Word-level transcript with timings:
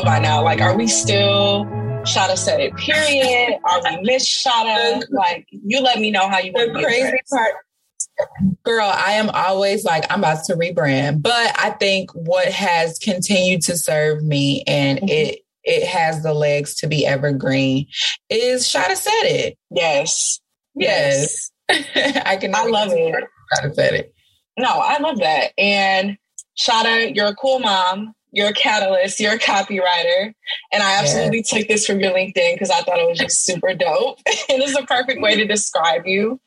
know 0.00 0.10
by 0.10 0.18
now. 0.18 0.42
Like, 0.42 0.60
are 0.60 0.76
we 0.76 0.86
still 0.86 1.64
Shada 2.02 2.36
said 2.36 2.60
it, 2.60 2.76
period? 2.76 3.58
Are 3.64 3.80
we 3.82 4.02
Miss 4.02 4.26
Shada? 4.26 5.04
Like, 5.10 5.46
you 5.50 5.80
let 5.80 5.98
me 5.98 6.10
know 6.10 6.28
how 6.28 6.38
you 6.38 6.52
The 6.52 6.70
crazy 6.72 7.18
part, 7.30 7.54
girl, 8.64 8.90
I 8.92 9.12
am 9.12 9.30
always 9.30 9.84
like, 9.84 10.04
I'm 10.10 10.20
about 10.20 10.44
to 10.44 10.54
rebrand. 10.54 11.22
But 11.22 11.54
I 11.58 11.70
think 11.70 12.10
what 12.12 12.48
has 12.48 12.98
continued 12.98 13.62
to 13.62 13.76
serve 13.76 14.22
me 14.22 14.62
and 14.66 14.98
mm-hmm. 14.98 15.08
it 15.08 15.40
it 15.62 15.86
has 15.86 16.22
the 16.22 16.32
legs 16.32 16.76
to 16.76 16.86
be 16.86 17.06
evergreen 17.06 17.86
is 18.30 18.66
Shada 18.66 18.96
said 18.96 19.24
it. 19.24 19.58
Yes. 19.70 20.40
Yes. 20.74 21.50
yes. 21.68 22.22
I 22.24 22.36
can 22.36 22.54
I 22.54 22.64
love 22.64 22.92
it. 22.92 23.24
Shada 23.54 23.74
said 23.74 23.94
it. 23.94 24.14
No, 24.58 24.70
I 24.70 24.98
love 24.98 25.18
that. 25.18 25.52
And 25.58 26.16
Shada, 26.58 27.14
you're 27.14 27.28
a 27.28 27.34
cool 27.34 27.58
mom 27.58 28.14
you're 28.32 28.48
a 28.48 28.54
catalyst, 28.54 29.20
you're 29.20 29.34
a 29.34 29.38
copywriter. 29.38 30.34
And 30.72 30.82
I 30.82 30.98
absolutely 30.98 31.42
took 31.42 31.68
this 31.68 31.86
from 31.86 32.00
your 32.00 32.12
LinkedIn 32.12 32.54
because 32.54 32.70
I 32.70 32.80
thought 32.82 32.98
it 32.98 33.08
was 33.08 33.18
just 33.18 33.44
super 33.44 33.74
dope. 33.74 34.18
and 34.48 34.62
it's 34.62 34.78
a 34.78 34.84
perfect 34.84 35.20
way 35.20 35.36
to 35.36 35.46
describe 35.46 36.06
you. 36.06 36.40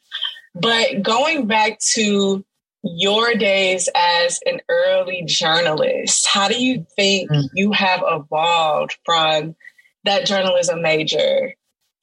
But 0.55 1.01
going 1.01 1.47
back 1.47 1.79
to 1.93 2.45
your 2.83 3.33
days 3.35 3.89
as 3.95 4.39
an 4.45 4.59
early 4.69 5.23
journalist, 5.25 6.27
how 6.27 6.47
do 6.47 6.61
you 6.61 6.85
think 6.95 7.31
mm. 7.31 7.43
you 7.53 7.71
have 7.71 8.01
evolved 8.05 8.97
from 9.05 9.55
that 10.03 10.25
journalism 10.25 10.81
major 10.81 11.53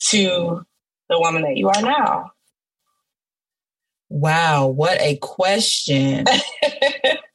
to 0.09 0.65
the 1.09 1.21
woman 1.21 1.43
that 1.43 1.57
you 1.57 1.69
are 1.69 1.83
now? 1.83 2.33
Wow, 4.09 4.67
what 4.69 5.01
a 5.01 5.17
question. 5.17 6.25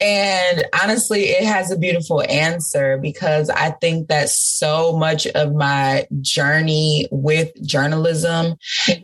And 0.00 0.64
honestly, 0.80 1.24
it 1.24 1.44
has 1.44 1.72
a 1.72 1.78
beautiful 1.78 2.22
answer 2.22 2.98
because 2.98 3.50
I 3.50 3.70
think 3.70 4.08
that 4.08 4.28
so 4.28 4.96
much 4.96 5.26
of 5.26 5.54
my 5.54 6.06
journey 6.20 7.08
with 7.10 7.50
journalism 7.66 8.54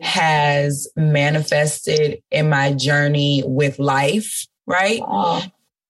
has 0.01 0.89
manifested 0.95 2.23
in 2.31 2.49
my 2.49 2.73
journey 2.73 3.43
with 3.45 3.81
life, 3.81 4.47
right? 4.67 5.01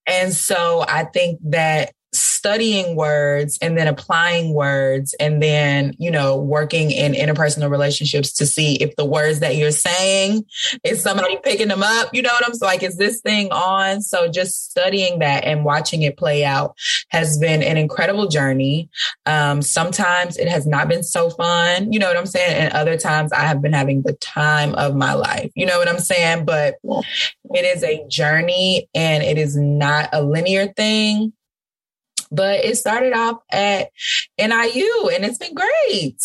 And 0.06 0.32
so 0.32 0.84
I 0.88 1.05
think 1.05 1.38
that 1.50 1.92
studying 2.15 2.97
words 2.97 3.59
and 3.61 3.77
then 3.77 3.89
applying 3.89 4.55
words 4.55 5.15
and 5.19 5.43
then, 5.43 5.95
you 5.98 6.11
know, 6.11 6.37
working 6.37 6.91
in 6.91 7.12
interpersonal 7.12 7.71
relationships 7.71 8.33
to 8.34 8.47
see 8.47 8.77
if 8.77 8.95
the 8.97 9.05
words 9.05 9.41
that 9.41 9.56
you're 9.56 9.71
saying 9.71 10.45
is 10.84 11.03
somebody 11.03 11.39
picking 11.43 11.69
them 11.69 11.83
up. 11.83 12.15
You 12.15 12.23
know 12.23 12.33
what 12.33 12.47
I'm 12.47 12.55
saying? 12.55 12.71
Like, 12.71 12.83
is 12.83 12.97
this 12.97 13.21
thing 13.21 13.51
on? 13.51 14.03
So 14.03 14.29
just 14.29 14.71
studying 14.71 15.19
that 15.19 15.45
and 15.45 15.65
watching 15.65 16.03
it 16.03 16.17
play 16.17 16.45
out 16.45 16.77
has 17.09 17.39
been 17.39 17.62
an 17.62 17.77
incredible 17.77 18.28
journey. 18.28 18.89
Um, 19.27 19.62
sometimes 19.62 20.37
it 20.37 20.49
has 20.49 20.67
not 20.67 20.89
been 20.89 21.03
so 21.03 21.31
fun. 21.31 21.93
You 21.93 21.99
know 21.99 22.09
what 22.09 22.17
I'm 22.17 22.27
saying? 22.27 22.55
And 22.55 22.73
other 22.73 22.97
times 22.97 23.33
I 23.33 23.41
have 23.41 23.61
been 23.61 23.73
having 23.73 24.03
the 24.03 24.15
time 24.15 24.75
of 24.75 24.95
my 24.95 25.15
life. 25.15 25.51
You 25.55 25.67
know 25.67 25.78
what 25.78 25.89
I'm 25.89 25.99
saying? 25.99 26.45
But 26.45 26.75
it 26.84 27.65
is 27.65 27.83
a 27.83 28.06
journey 28.09 28.89
and 28.95 29.23
it 29.23 29.39
is 29.39 29.56
not 29.56 30.09
a 30.12 30.23
linear 30.23 30.69
thing 30.69 31.33
but 32.35 32.65
it 32.65 32.77
started 32.77 33.13
off 33.13 33.41
at 33.51 33.91
NIU 34.39 35.11
and 35.15 35.25
it's 35.25 35.39
been 35.39 35.55
great. 35.55 36.17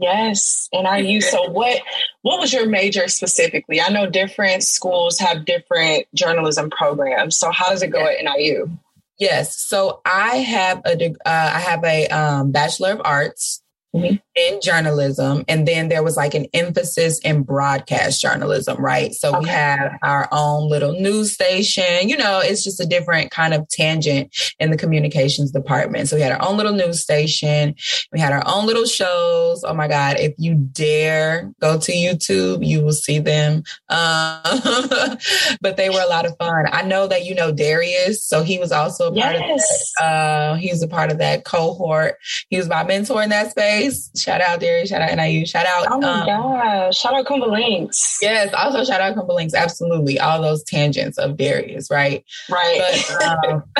Yes, 0.00 0.68
NIU. 0.72 1.20
So 1.20 1.50
what 1.50 1.82
what 2.22 2.40
was 2.40 2.52
your 2.52 2.66
major 2.66 3.06
specifically? 3.08 3.80
I 3.80 3.90
know 3.90 4.08
different 4.08 4.62
schools 4.62 5.18
have 5.18 5.44
different 5.44 6.06
journalism 6.14 6.70
programs. 6.70 7.36
So 7.36 7.50
how 7.50 7.68
does 7.70 7.82
it 7.82 7.88
go 7.88 8.06
at 8.06 8.24
NIU? 8.24 8.70
Yes. 9.18 9.62
So 9.62 10.00
I 10.06 10.38
have 10.38 10.80
a 10.86 11.10
uh, 11.10 11.14
I 11.26 11.60
have 11.60 11.84
a 11.84 12.08
um, 12.08 12.50
bachelor 12.50 12.92
of 12.92 13.02
arts 13.04 13.62
mm-hmm. 13.94 14.16
In 14.48 14.60
journalism. 14.60 15.44
And 15.48 15.66
then 15.66 15.88
there 15.88 16.02
was 16.02 16.16
like 16.16 16.34
an 16.34 16.46
emphasis 16.54 17.18
in 17.20 17.42
broadcast 17.42 18.20
journalism, 18.20 18.78
right? 18.78 19.12
So 19.12 19.30
okay. 19.30 19.38
we 19.40 19.48
have 19.48 19.98
our 20.02 20.28
own 20.32 20.68
little 20.68 20.92
news 20.92 21.32
station. 21.32 22.08
You 22.08 22.16
know, 22.16 22.40
it's 22.40 22.64
just 22.64 22.80
a 22.80 22.86
different 22.86 23.30
kind 23.30 23.54
of 23.54 23.68
tangent 23.68 24.34
in 24.58 24.70
the 24.70 24.76
communications 24.76 25.50
department. 25.50 26.08
So 26.08 26.16
we 26.16 26.22
had 26.22 26.32
our 26.32 26.48
own 26.48 26.56
little 26.56 26.72
news 26.72 27.00
station. 27.00 27.74
We 28.12 28.20
had 28.20 28.32
our 28.32 28.42
own 28.46 28.66
little 28.66 28.86
shows. 28.86 29.64
Oh 29.64 29.74
my 29.74 29.88
God. 29.88 30.18
If 30.18 30.34
you 30.38 30.54
dare 30.54 31.52
go 31.60 31.78
to 31.78 31.92
YouTube, 31.92 32.66
you 32.66 32.82
will 32.82 32.92
see 32.92 33.18
them. 33.18 33.62
Um, 33.90 35.18
but 35.60 35.76
they 35.76 35.90
were 35.90 36.00
a 36.00 36.06
lot 36.06 36.24
of 36.24 36.36
fun. 36.38 36.66
I 36.70 36.82
know 36.82 37.06
that 37.06 37.24
you 37.24 37.34
know 37.34 37.52
Darius. 37.52 38.24
So 38.24 38.42
he 38.42 38.58
was 38.58 38.72
also 38.72 39.08
a 39.08 39.14
part 39.14 39.34
yes. 39.34 39.92
of 40.00 40.04
that. 40.04 40.04
Uh, 40.04 40.54
he 40.54 40.70
was 40.70 40.82
a 40.82 40.88
part 40.88 41.10
of 41.10 41.18
that 41.18 41.44
cohort. 41.44 42.16
He 42.48 42.56
was 42.56 42.68
my 42.68 42.84
mentor 42.84 43.22
in 43.22 43.30
that 43.30 43.50
space. 43.50 44.10
Shout 44.30 44.40
out 44.42 44.60
Darius. 44.60 44.90
Shout 44.90 45.02
out 45.02 45.16
NIU. 45.16 45.44
Shout 45.44 45.66
out. 45.66 45.86
Oh 45.90 45.98
my 45.98 46.20
um, 46.20 46.26
gosh. 46.26 46.96
Shout 46.96 47.14
out 47.14 47.26
Kumba 47.26 47.50
Links. 47.50 48.20
Yes. 48.22 48.54
Also 48.54 48.84
shout 48.84 49.00
out 49.00 49.16
Kumba 49.16 49.34
Links. 49.34 49.54
Absolutely. 49.54 50.20
All 50.20 50.40
those 50.40 50.62
tangents 50.62 51.18
of 51.18 51.36
Darius, 51.36 51.90
right? 51.90 52.24
Right. 52.48 53.02
But, 53.08 53.48
um, 53.48 53.64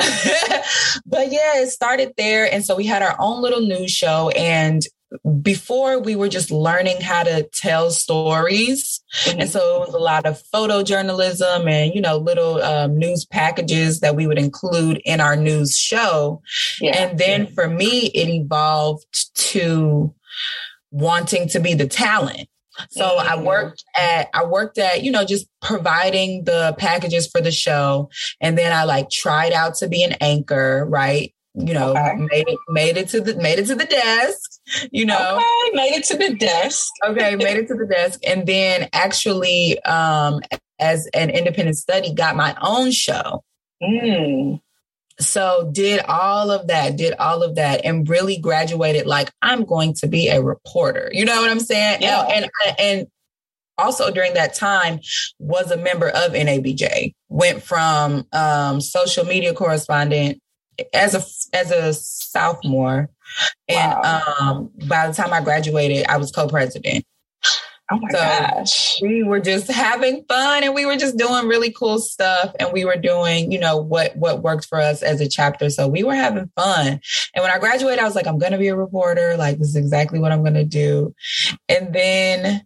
but 1.05 1.31
yeah, 1.31 1.61
it 1.61 1.69
started 1.69 2.15
there. 2.17 2.51
And 2.51 2.65
so 2.65 2.75
we 2.75 2.85
had 2.85 3.01
our 3.01 3.15
own 3.17 3.41
little 3.41 3.61
news 3.61 3.91
show 3.91 4.27
and 4.31 4.83
before 5.41 5.99
we 5.99 6.15
were 6.15 6.29
just 6.29 6.51
learning 6.51 6.99
how 7.01 7.23
to 7.23 7.43
tell 7.53 7.91
stories 7.91 9.01
mm-hmm. 9.25 9.41
and 9.41 9.49
so 9.49 9.83
it 9.83 9.87
was 9.87 9.93
a 9.93 9.99
lot 9.99 10.25
of 10.25 10.41
photojournalism 10.53 11.69
and 11.69 11.93
you 11.93 11.99
know 11.99 12.15
little 12.15 12.61
um, 12.63 12.97
news 12.97 13.25
packages 13.25 13.99
that 13.99 14.15
we 14.15 14.25
would 14.25 14.39
include 14.39 15.01
in 15.03 15.19
our 15.19 15.35
news 15.35 15.77
show 15.77 16.41
yeah. 16.79 16.95
and 16.95 17.19
then 17.19 17.45
for 17.45 17.67
me 17.67 18.05
it 18.13 18.29
evolved 18.29 19.35
to 19.35 20.13
wanting 20.91 21.47
to 21.49 21.59
be 21.59 21.73
the 21.73 21.87
talent 21.87 22.47
so 22.89 23.03
mm-hmm. 23.03 23.29
I 23.29 23.43
worked 23.43 23.83
at 23.97 24.29
I 24.33 24.45
worked 24.45 24.77
at, 24.77 25.03
you 25.03 25.11
know, 25.11 25.25
just 25.25 25.47
providing 25.61 26.45
the 26.45 26.73
packages 26.77 27.27
for 27.27 27.41
the 27.41 27.51
show. 27.51 28.09
And 28.39 28.57
then 28.57 28.71
I 28.71 28.85
like 28.85 29.09
tried 29.09 29.51
out 29.51 29.75
to 29.75 29.87
be 29.87 30.03
an 30.03 30.13
anchor, 30.21 30.85
right? 30.87 31.33
You 31.53 31.73
know, 31.73 31.91
okay. 31.91 32.15
made 32.15 32.47
it 32.47 32.59
made 32.69 32.97
it 32.97 33.09
to 33.09 33.19
the 33.19 33.35
made 33.35 33.59
it 33.59 33.65
to 33.67 33.75
the 33.75 33.85
desk 33.85 34.51
you 34.91 35.05
know 35.05 35.35
okay, 35.35 35.75
made 35.75 35.93
it 35.93 36.03
to 36.05 36.17
the 36.17 36.33
desk 36.35 36.89
okay 37.05 37.35
made 37.35 37.57
it 37.57 37.67
to 37.67 37.73
the 37.73 37.85
desk 37.85 38.19
and 38.25 38.47
then 38.47 38.87
actually 38.93 39.81
um 39.83 40.39
as 40.79 41.09
an 41.13 41.29
independent 41.29 41.77
study 41.77 42.13
got 42.13 42.35
my 42.35 42.55
own 42.61 42.91
show 42.91 43.43
mm. 43.83 44.61
So 45.21 45.69
did 45.71 46.01
all 46.07 46.51
of 46.51 46.67
that 46.67 46.95
did 46.97 47.13
all 47.13 47.43
of 47.43 47.55
that 47.55 47.81
and 47.85 48.09
really 48.09 48.37
graduated 48.37 49.05
like 49.05 49.31
i'm 49.41 49.63
going 49.63 49.93
to 49.93 50.07
be 50.07 50.27
a 50.29 50.41
reporter 50.41 51.09
you 51.13 51.25
know 51.25 51.41
what 51.41 51.49
i'm 51.49 51.59
saying 51.59 52.01
yeah. 52.01 52.21
and 52.31 52.49
and, 52.65 52.79
and 52.79 53.07
also 53.77 54.11
during 54.11 54.33
that 54.33 54.53
time 54.53 54.99
was 55.39 55.71
a 55.71 55.77
member 55.77 56.07
of 56.09 56.33
NABJ. 56.33 57.15
Went 57.29 57.63
from 57.63 58.27
um, 58.31 58.79
social 58.79 59.25
media 59.25 59.53
correspondent 59.53 60.39
as 60.93 61.15
a 61.15 61.55
as 61.55 61.71
a 61.71 61.91
sophomore 61.93 63.09
and 63.67 64.05
um, 64.05 64.71
by 64.87 65.07
the 65.07 65.13
time 65.13 65.33
I 65.33 65.41
graduated, 65.41 66.05
I 66.07 66.17
was 66.17 66.31
co-president. 66.31 67.05
Oh 67.91 67.99
my 67.99 68.09
so 68.09 68.17
gosh. 68.17 69.01
We 69.01 69.23
were 69.23 69.41
just 69.41 69.69
having 69.69 70.23
fun 70.23 70.63
and 70.63 70.73
we 70.73 70.85
were 70.85 70.95
just 70.95 71.17
doing 71.17 71.47
really 71.47 71.71
cool 71.71 71.99
stuff 71.99 72.55
and 72.57 72.71
we 72.71 72.85
were 72.85 72.95
doing, 72.95 73.51
you 73.51 73.59
know, 73.59 73.75
what 73.77 74.15
what 74.15 74.41
worked 74.41 74.65
for 74.65 74.79
us 74.79 75.03
as 75.03 75.19
a 75.19 75.27
chapter. 75.27 75.69
So 75.69 75.89
we 75.89 76.03
were 76.03 76.15
having 76.15 76.49
fun. 76.55 77.01
And 77.35 77.43
when 77.43 77.51
I 77.51 77.59
graduated, 77.59 77.99
I 77.99 78.05
was 78.05 78.15
like, 78.15 78.27
I'm 78.27 78.37
gonna 78.37 78.57
be 78.57 78.69
a 78.69 78.75
reporter. 78.75 79.35
Like 79.35 79.57
this 79.57 79.67
is 79.69 79.75
exactly 79.75 80.19
what 80.19 80.31
I'm 80.31 80.43
gonna 80.43 80.63
do. 80.63 81.13
And 81.67 81.93
then 81.93 82.65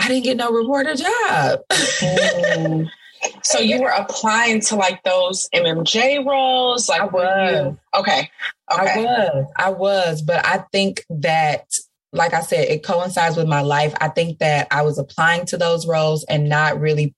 I 0.00 0.08
didn't 0.08 0.24
get 0.24 0.36
no 0.36 0.50
reporter 0.50 0.94
job. 0.94 1.60
mm. 1.70 2.88
So 3.42 3.58
you 3.58 3.82
were 3.82 3.90
applying 3.90 4.62
to 4.62 4.76
like 4.76 5.02
those 5.02 5.46
MMJ 5.54 6.24
roles? 6.24 6.88
Like 6.88 7.02
I 7.02 7.04
was. 7.04 7.76
Okay. 7.94 8.30
Okay. 8.72 9.04
I 9.04 9.04
was. 9.04 9.46
I 9.56 9.70
was. 9.70 10.22
But 10.22 10.46
I 10.46 10.64
think 10.72 11.04
that 11.10 11.66
like 12.12 12.34
I 12.34 12.40
said, 12.40 12.68
it 12.68 12.84
coincides 12.84 13.36
with 13.36 13.46
my 13.46 13.60
life. 13.60 13.94
I 14.00 14.08
think 14.08 14.38
that 14.38 14.68
I 14.70 14.82
was 14.82 14.98
applying 14.98 15.46
to 15.46 15.56
those 15.56 15.86
roles 15.86 16.24
and 16.24 16.48
not 16.48 16.80
really 16.80 17.14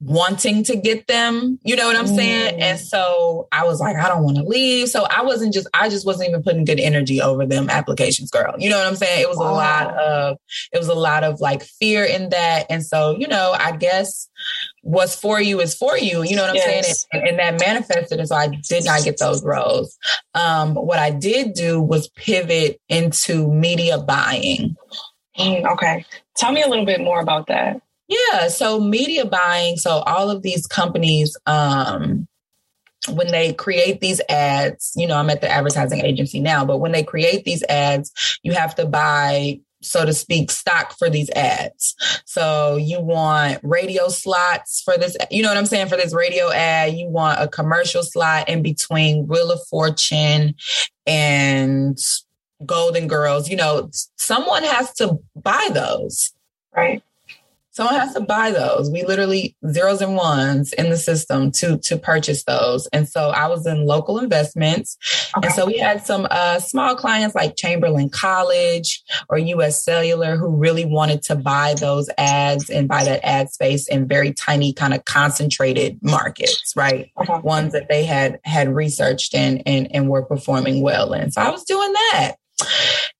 wanting 0.00 0.62
to 0.62 0.76
get 0.76 1.06
them. 1.06 1.58
You 1.64 1.74
know 1.74 1.86
what 1.86 1.96
I'm 1.96 2.06
saying? 2.06 2.58
Mm. 2.58 2.60
And 2.60 2.78
so 2.78 3.48
I 3.50 3.64
was 3.64 3.80
like, 3.80 3.96
I 3.96 4.08
don't 4.08 4.22
want 4.22 4.36
to 4.36 4.42
leave. 4.42 4.88
So 4.88 5.04
I 5.04 5.22
wasn't 5.22 5.54
just, 5.54 5.66
I 5.72 5.88
just 5.88 6.04
wasn't 6.04 6.28
even 6.28 6.42
putting 6.42 6.64
good 6.64 6.78
energy 6.78 7.20
over 7.20 7.46
them 7.46 7.70
applications, 7.70 8.30
girl. 8.30 8.54
You 8.58 8.68
know 8.68 8.78
what 8.78 8.86
I'm 8.86 8.96
saying? 8.96 9.22
It 9.22 9.28
was 9.28 9.38
wow. 9.38 9.50
a 9.50 9.54
lot 9.54 9.96
of, 9.96 10.36
it 10.72 10.78
was 10.78 10.88
a 10.88 10.94
lot 10.94 11.24
of 11.24 11.40
like 11.40 11.62
fear 11.62 12.04
in 12.04 12.28
that. 12.28 12.66
And 12.68 12.84
so, 12.84 13.16
you 13.16 13.26
know, 13.26 13.56
I 13.58 13.72
guess 13.72 14.28
what's 14.86 15.16
for 15.16 15.40
you 15.40 15.60
is 15.60 15.74
for 15.74 15.98
you. 15.98 16.22
You 16.22 16.36
know 16.36 16.42
what 16.42 16.50
I'm 16.50 16.56
yes. 16.56 17.06
saying? 17.12 17.24
And, 17.24 17.28
and, 17.28 17.38
that 17.40 17.66
manifested. 17.66 18.20
And 18.20 18.28
so 18.28 18.36
I 18.36 18.46
did 18.46 18.84
not 18.84 19.02
get 19.02 19.18
those 19.18 19.44
roles. 19.44 19.98
Um, 20.34 20.74
what 20.74 21.00
I 21.00 21.10
did 21.10 21.54
do 21.54 21.80
was 21.80 22.08
pivot 22.10 22.80
into 22.88 23.50
media 23.50 23.98
buying. 23.98 24.76
Mm, 25.36 25.70
okay. 25.72 26.06
Tell 26.36 26.52
me 26.52 26.62
a 26.62 26.68
little 26.68 26.86
bit 26.86 27.00
more 27.00 27.20
about 27.20 27.48
that. 27.48 27.82
Yeah. 28.06 28.46
So 28.46 28.78
media 28.78 29.24
buying. 29.24 29.76
So 29.76 29.90
all 29.90 30.30
of 30.30 30.42
these 30.42 30.68
companies, 30.68 31.36
um, 31.46 32.28
when 33.08 33.26
they 33.32 33.52
create 33.54 34.00
these 34.00 34.20
ads, 34.28 34.92
you 34.94 35.08
know, 35.08 35.16
I'm 35.16 35.30
at 35.30 35.40
the 35.40 35.50
advertising 35.50 36.04
agency 36.04 36.38
now, 36.38 36.64
but 36.64 36.78
when 36.78 36.92
they 36.92 37.02
create 37.02 37.44
these 37.44 37.64
ads, 37.68 38.38
you 38.42 38.52
have 38.52 38.76
to 38.76 38.86
buy 38.86 39.60
so 39.82 40.04
to 40.04 40.12
speak, 40.12 40.50
stock 40.50 40.96
for 40.98 41.08
these 41.10 41.30
ads. 41.30 41.94
So 42.24 42.76
you 42.76 43.00
want 43.00 43.60
radio 43.62 44.08
slots 44.08 44.82
for 44.82 44.96
this, 44.96 45.16
you 45.30 45.42
know 45.42 45.48
what 45.48 45.58
I'm 45.58 45.66
saying? 45.66 45.88
For 45.88 45.96
this 45.96 46.14
radio 46.14 46.50
ad, 46.50 46.94
you 46.94 47.08
want 47.08 47.40
a 47.40 47.48
commercial 47.48 48.02
slot 48.02 48.48
in 48.48 48.62
between 48.62 49.26
Wheel 49.26 49.50
of 49.50 49.60
Fortune 49.68 50.54
and 51.06 51.98
Golden 52.64 53.06
Girls. 53.06 53.48
You 53.48 53.56
know, 53.56 53.90
someone 54.16 54.64
has 54.64 54.92
to 54.94 55.18
buy 55.34 55.68
those. 55.72 56.32
Right 56.74 57.02
someone 57.76 57.94
has 57.94 58.14
to 58.14 58.20
buy 58.20 58.50
those. 58.50 58.90
We 58.90 59.04
literally 59.04 59.54
zeros 59.70 60.00
and 60.00 60.16
ones 60.16 60.72
in 60.72 60.88
the 60.88 60.96
system 60.96 61.50
to 61.52 61.76
to 61.78 61.98
purchase 61.98 62.44
those. 62.44 62.86
And 62.86 63.06
so 63.06 63.28
I 63.28 63.48
was 63.48 63.66
in 63.66 63.84
local 63.84 64.18
investments. 64.18 64.96
Okay. 65.36 65.46
And 65.46 65.54
so 65.54 65.66
we 65.66 65.78
had 65.78 66.04
some 66.04 66.26
uh, 66.30 66.58
small 66.58 66.96
clients 66.96 67.34
like 67.34 67.56
Chamberlain 67.56 68.08
College 68.08 69.02
or 69.28 69.36
US 69.36 69.84
Cellular 69.84 70.36
who 70.36 70.56
really 70.56 70.86
wanted 70.86 71.22
to 71.24 71.36
buy 71.36 71.74
those 71.74 72.08
ads 72.16 72.70
and 72.70 72.88
buy 72.88 73.04
that 73.04 73.20
ad 73.22 73.50
space 73.50 73.86
in 73.88 74.08
very 74.08 74.32
tiny 74.32 74.72
kind 74.72 74.94
of 74.94 75.04
concentrated 75.04 75.98
markets, 76.02 76.72
right? 76.76 77.10
Okay. 77.20 77.38
Ones 77.40 77.74
that 77.74 77.90
they 77.90 78.06
had 78.06 78.40
had 78.44 78.74
researched 78.74 79.34
and, 79.34 79.62
and 79.66 79.94
and 79.94 80.08
were 80.08 80.24
performing 80.24 80.80
well 80.80 81.12
in. 81.12 81.30
So 81.30 81.42
I 81.42 81.50
was 81.50 81.64
doing 81.64 81.92
that. 81.92 82.36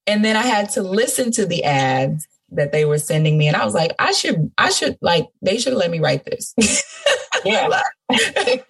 And 0.07 0.25
then 0.25 0.35
I 0.35 0.41
had 0.41 0.71
to 0.71 0.81
listen 0.81 1.31
to 1.33 1.45
the 1.45 1.63
ads 1.63 2.27
that 2.51 2.71
they 2.71 2.85
were 2.85 2.97
sending 2.97 3.37
me 3.37 3.47
and 3.47 3.57
I 3.57 3.65
was 3.65 3.73
like, 3.73 3.93
I 3.99 4.11
should 4.11 4.51
I 4.57 4.69
should 4.69 4.97
like 5.01 5.27
they 5.41 5.57
should 5.57 5.73
have 5.73 5.79
let 5.79 5.91
me 5.91 5.99
write 5.99 6.25
this. 6.25 6.53
Yeah. 7.45 7.81
they 8.09 8.63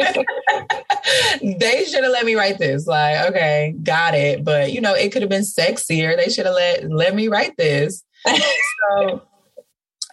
should 1.85 2.03
have 2.03 2.11
let 2.11 2.25
me 2.25 2.35
write 2.35 2.57
this. 2.57 2.85
Like, 2.85 3.29
okay, 3.29 3.75
got 3.81 4.13
it. 4.13 4.43
But 4.43 4.71
you 4.71 4.81
know, 4.81 4.93
it 4.93 5.11
could 5.11 5.21
have 5.21 5.29
been 5.29 5.43
sexier. 5.43 6.17
They 6.17 6.29
should 6.29 6.45
have 6.45 6.55
let 6.55 6.91
let 6.91 7.15
me 7.15 7.27
write 7.27 7.55
this. 7.57 8.03
so 8.25 9.21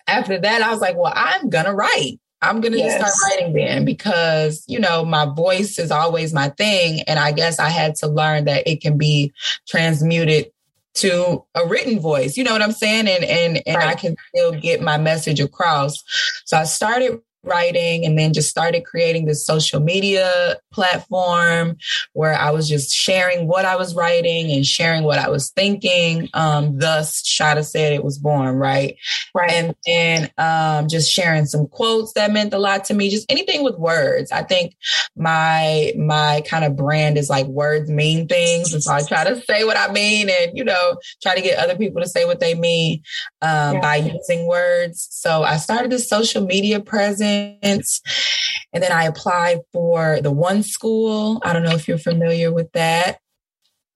after 0.06 0.38
that, 0.38 0.62
I 0.62 0.70
was 0.70 0.80
like, 0.80 0.96
well, 0.96 1.12
I'm 1.14 1.50
gonna 1.50 1.74
write. 1.74 2.20
I'm 2.42 2.60
going 2.60 2.72
to 2.72 2.78
yes. 2.78 3.00
just 3.00 3.16
start 3.16 3.32
writing 3.32 3.54
then 3.54 3.86
because, 3.86 4.62
you 4.68 4.78
know, 4.78 5.02
my 5.02 5.24
voice 5.24 5.78
is 5.78 5.90
always 5.90 6.34
my 6.34 6.50
thing. 6.50 7.00
And 7.06 7.18
I 7.18 7.32
guess 7.32 7.58
I 7.58 7.70
had 7.70 7.94
to 7.96 8.06
learn 8.06 8.44
that 8.44 8.66
it 8.66 8.82
can 8.82 8.98
be 8.98 9.32
transmuted 9.66 10.50
to 10.94 11.44
a 11.54 11.66
written 11.66 12.00
voice. 12.00 12.36
You 12.36 12.44
know 12.44 12.52
what 12.52 12.62
I'm 12.62 12.72
saying? 12.72 13.08
And 13.08 13.24
and 13.24 13.62
and 13.66 13.76
right. 13.76 13.88
I 13.88 13.94
can 13.94 14.16
still 14.28 14.52
get 14.52 14.80
my 14.80 14.98
message 14.98 15.40
across. 15.40 16.02
So 16.44 16.56
I 16.56 16.64
started 16.64 17.20
writing 17.44 18.04
and 18.04 18.18
then 18.18 18.32
just 18.32 18.50
started 18.50 18.84
creating 18.84 19.26
this 19.26 19.44
social 19.44 19.80
media 19.80 20.56
platform 20.72 21.76
where 22.12 22.34
I 22.34 22.50
was 22.50 22.68
just 22.68 22.92
sharing 22.92 23.46
what 23.46 23.64
I 23.64 23.76
was 23.76 23.94
writing 23.94 24.50
and 24.50 24.64
sharing 24.64 25.04
what 25.04 25.18
I 25.18 25.28
was 25.28 25.50
thinking. 25.50 26.28
Um, 26.34 26.78
thus, 26.78 27.22
Shada 27.22 27.64
said 27.64 27.92
it 27.92 28.04
was 28.04 28.18
born, 28.18 28.56
right? 28.56 28.96
Right. 29.34 29.50
And 29.50 29.74
then 29.86 30.30
um, 30.38 30.88
just 30.88 31.10
sharing 31.10 31.46
some 31.46 31.66
quotes 31.66 32.12
that 32.14 32.32
meant 32.32 32.54
a 32.54 32.58
lot 32.58 32.84
to 32.86 32.94
me, 32.94 33.10
just 33.10 33.30
anything 33.30 33.62
with 33.64 33.76
words. 33.76 34.32
I 34.32 34.42
think 34.42 34.74
my 35.16 35.92
my 35.96 36.42
kind 36.46 36.64
of 36.64 36.76
brand 36.76 37.18
is 37.18 37.30
like 37.30 37.46
words 37.46 37.90
mean 37.90 38.26
things. 38.26 38.72
And 38.72 38.82
so 38.82 38.92
I 38.92 39.02
try 39.02 39.24
to 39.24 39.40
say 39.42 39.64
what 39.64 39.76
I 39.76 39.92
mean 39.92 40.28
and, 40.30 40.56
you 40.56 40.64
know, 40.64 40.96
try 41.22 41.34
to 41.34 41.42
get 41.42 41.58
other 41.58 41.76
people 41.76 42.02
to 42.02 42.08
say 42.08 42.24
what 42.24 42.40
they 42.40 42.54
mean 42.54 43.02
um, 43.42 43.74
yeah. 43.74 43.80
by 43.80 43.96
using 43.96 44.46
words. 44.46 45.08
So 45.10 45.42
I 45.42 45.56
started 45.56 45.90
this 45.90 46.08
social 46.08 46.44
media 46.44 46.80
presence 46.80 47.33
and 48.74 48.82
then 48.82 48.92
I 48.92 49.04
applied 49.04 49.60
for 49.72 50.20
the 50.20 50.32
One 50.32 50.62
School. 50.62 51.40
I 51.44 51.52
don't 51.52 51.62
know 51.62 51.74
if 51.74 51.86
you're 51.86 51.98
familiar 51.98 52.52
with 52.52 52.70
that. 52.72 53.18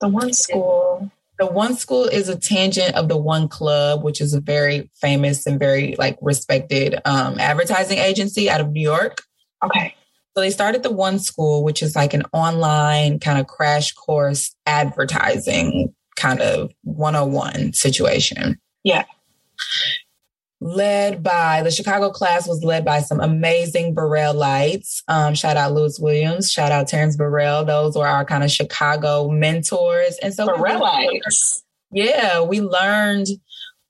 The 0.01 0.09
One 0.09 0.33
School. 0.33 1.11
The 1.37 1.45
One 1.45 1.75
School 1.75 2.05
is 2.05 2.29
a 2.29 2.37
tangent 2.37 2.95
of 2.95 3.07
the 3.07 3.17
One 3.17 3.47
Club, 3.47 4.03
which 4.03 4.21
is 4.21 4.33
a 4.33 4.41
very 4.41 4.89
famous 4.95 5.45
and 5.45 5.59
very 5.59 5.95
like 5.97 6.17
respected 6.21 6.99
um, 7.05 7.39
advertising 7.39 7.97
agency 7.97 8.49
out 8.49 8.61
of 8.61 8.71
New 8.71 8.81
York. 8.81 9.21
Okay. 9.63 9.95
So 10.35 10.41
they 10.41 10.51
started 10.51 10.83
the 10.83 10.91
One 10.91 11.19
School, 11.19 11.63
which 11.63 11.81
is 11.81 11.95
like 11.95 12.13
an 12.13 12.23
online 12.33 13.19
kind 13.19 13.39
of 13.39 13.47
crash 13.47 13.93
course 13.93 14.55
advertising 14.65 15.93
kind 16.15 16.41
of 16.41 16.71
101 16.83 17.73
situation. 17.73 18.57
Yeah 18.83 19.03
led 20.61 21.23
by 21.23 21.61
the 21.63 21.71
Chicago 21.71 22.09
class 22.09 22.47
was 22.47 22.63
led 22.63 22.83
by 22.83 22.99
some 22.99 23.19
amazing 23.19 23.93
Burrell 23.93 24.33
lights. 24.33 25.03
Um, 25.07 25.33
shout 25.33 25.57
out 25.57 25.73
Lewis 25.73 25.99
Williams, 25.99 26.51
shout 26.51 26.71
out 26.71 26.87
Terrence 26.87 27.15
Burrell. 27.15 27.63
Those 27.63 27.95
were 27.95 28.07
our 28.07 28.25
kind 28.25 28.43
of 28.43 28.51
Chicago 28.51 29.29
mentors. 29.29 30.17
And 30.21 30.33
so 30.33 30.45
Burrell 30.45 30.81
lights. 30.81 31.63
Yeah, 31.91 32.41
we 32.41 32.61
learned 32.61 33.27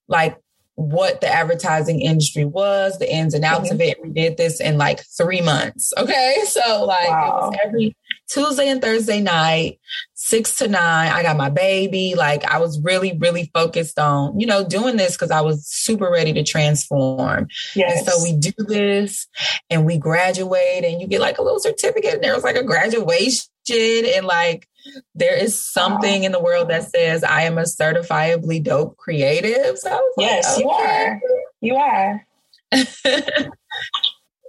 like 0.07 0.37
what 0.75 1.19
the 1.19 1.27
advertising 1.27 2.01
industry 2.01 2.45
was, 2.45 2.97
the 2.99 3.13
ins 3.13 3.33
and 3.33 3.43
outs 3.43 3.65
mm-hmm. 3.65 3.75
of 3.75 3.81
it. 3.81 4.01
We 4.01 4.09
did 4.11 4.37
this 4.37 4.61
in 4.61 4.77
like 4.77 5.03
three 5.17 5.41
months. 5.41 5.91
Okay. 5.97 6.37
So 6.45 6.85
like 6.85 7.09
wow. 7.09 7.51
every 7.65 7.95
Tuesday 8.29 8.69
and 8.69 8.81
Thursday 8.81 9.21
night, 9.21 9.79
six 10.13 10.57
to 10.57 10.67
nine. 10.67 11.11
I 11.11 11.23
got 11.23 11.35
my 11.35 11.49
baby. 11.49 12.13
Like 12.15 12.45
I 12.45 12.59
was 12.59 12.79
really, 12.81 13.17
really 13.17 13.49
focused 13.53 13.97
on, 13.97 14.39
you 14.39 14.45
know, 14.45 14.63
doing 14.63 14.97
this 14.97 15.13
because 15.13 15.31
I 15.31 15.41
was 15.41 15.65
super 15.65 16.09
ready 16.11 16.33
to 16.33 16.43
transform. 16.43 17.47
Yes. 17.75 17.99
And 17.99 18.07
so 18.07 18.23
we 18.23 18.33
do 18.33 18.51
this 18.59 19.27
and 19.69 19.85
we 19.85 19.97
graduate 19.97 20.83
and 20.83 21.01
you 21.01 21.07
get 21.07 21.21
like 21.21 21.39
a 21.39 21.41
little 21.41 21.59
certificate 21.59 22.15
and 22.15 22.23
there 22.23 22.35
was 22.35 22.43
like 22.43 22.55
a 22.55 22.63
graduation 22.63 23.49
and 23.71 24.25
like 24.25 24.67
there 25.15 25.35
is 25.35 25.61
something 25.61 26.21
wow. 26.21 26.25
in 26.25 26.31
the 26.31 26.41
world 26.41 26.69
that 26.69 26.89
says 26.89 27.23
I 27.23 27.43
am 27.43 27.57
a 27.57 27.63
certifiably 27.63 28.63
dope 28.63 28.97
creative. 28.97 29.77
So 29.77 29.99
yes, 30.17 30.55
like, 30.55 30.63
you 30.63 30.69
are. 30.69 31.21
You 31.61 31.75
are. 31.75 32.25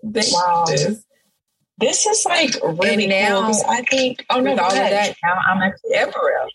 wow. 0.02 0.64
This 1.80 2.06
is 2.06 2.24
like 2.26 2.54
really 2.62 3.04
and 3.04 3.10
now, 3.10 3.50
cool 3.50 3.64
I 3.68 3.82
think 3.82 4.24
oh 4.30 4.40
no, 4.40 4.52
all 4.52 4.66
of 4.66 4.72
that 4.72 5.16
now 5.22 5.34
I'm 5.46 5.62
actually 5.62 5.94
at 5.94 6.12
Burrell. 6.12 6.48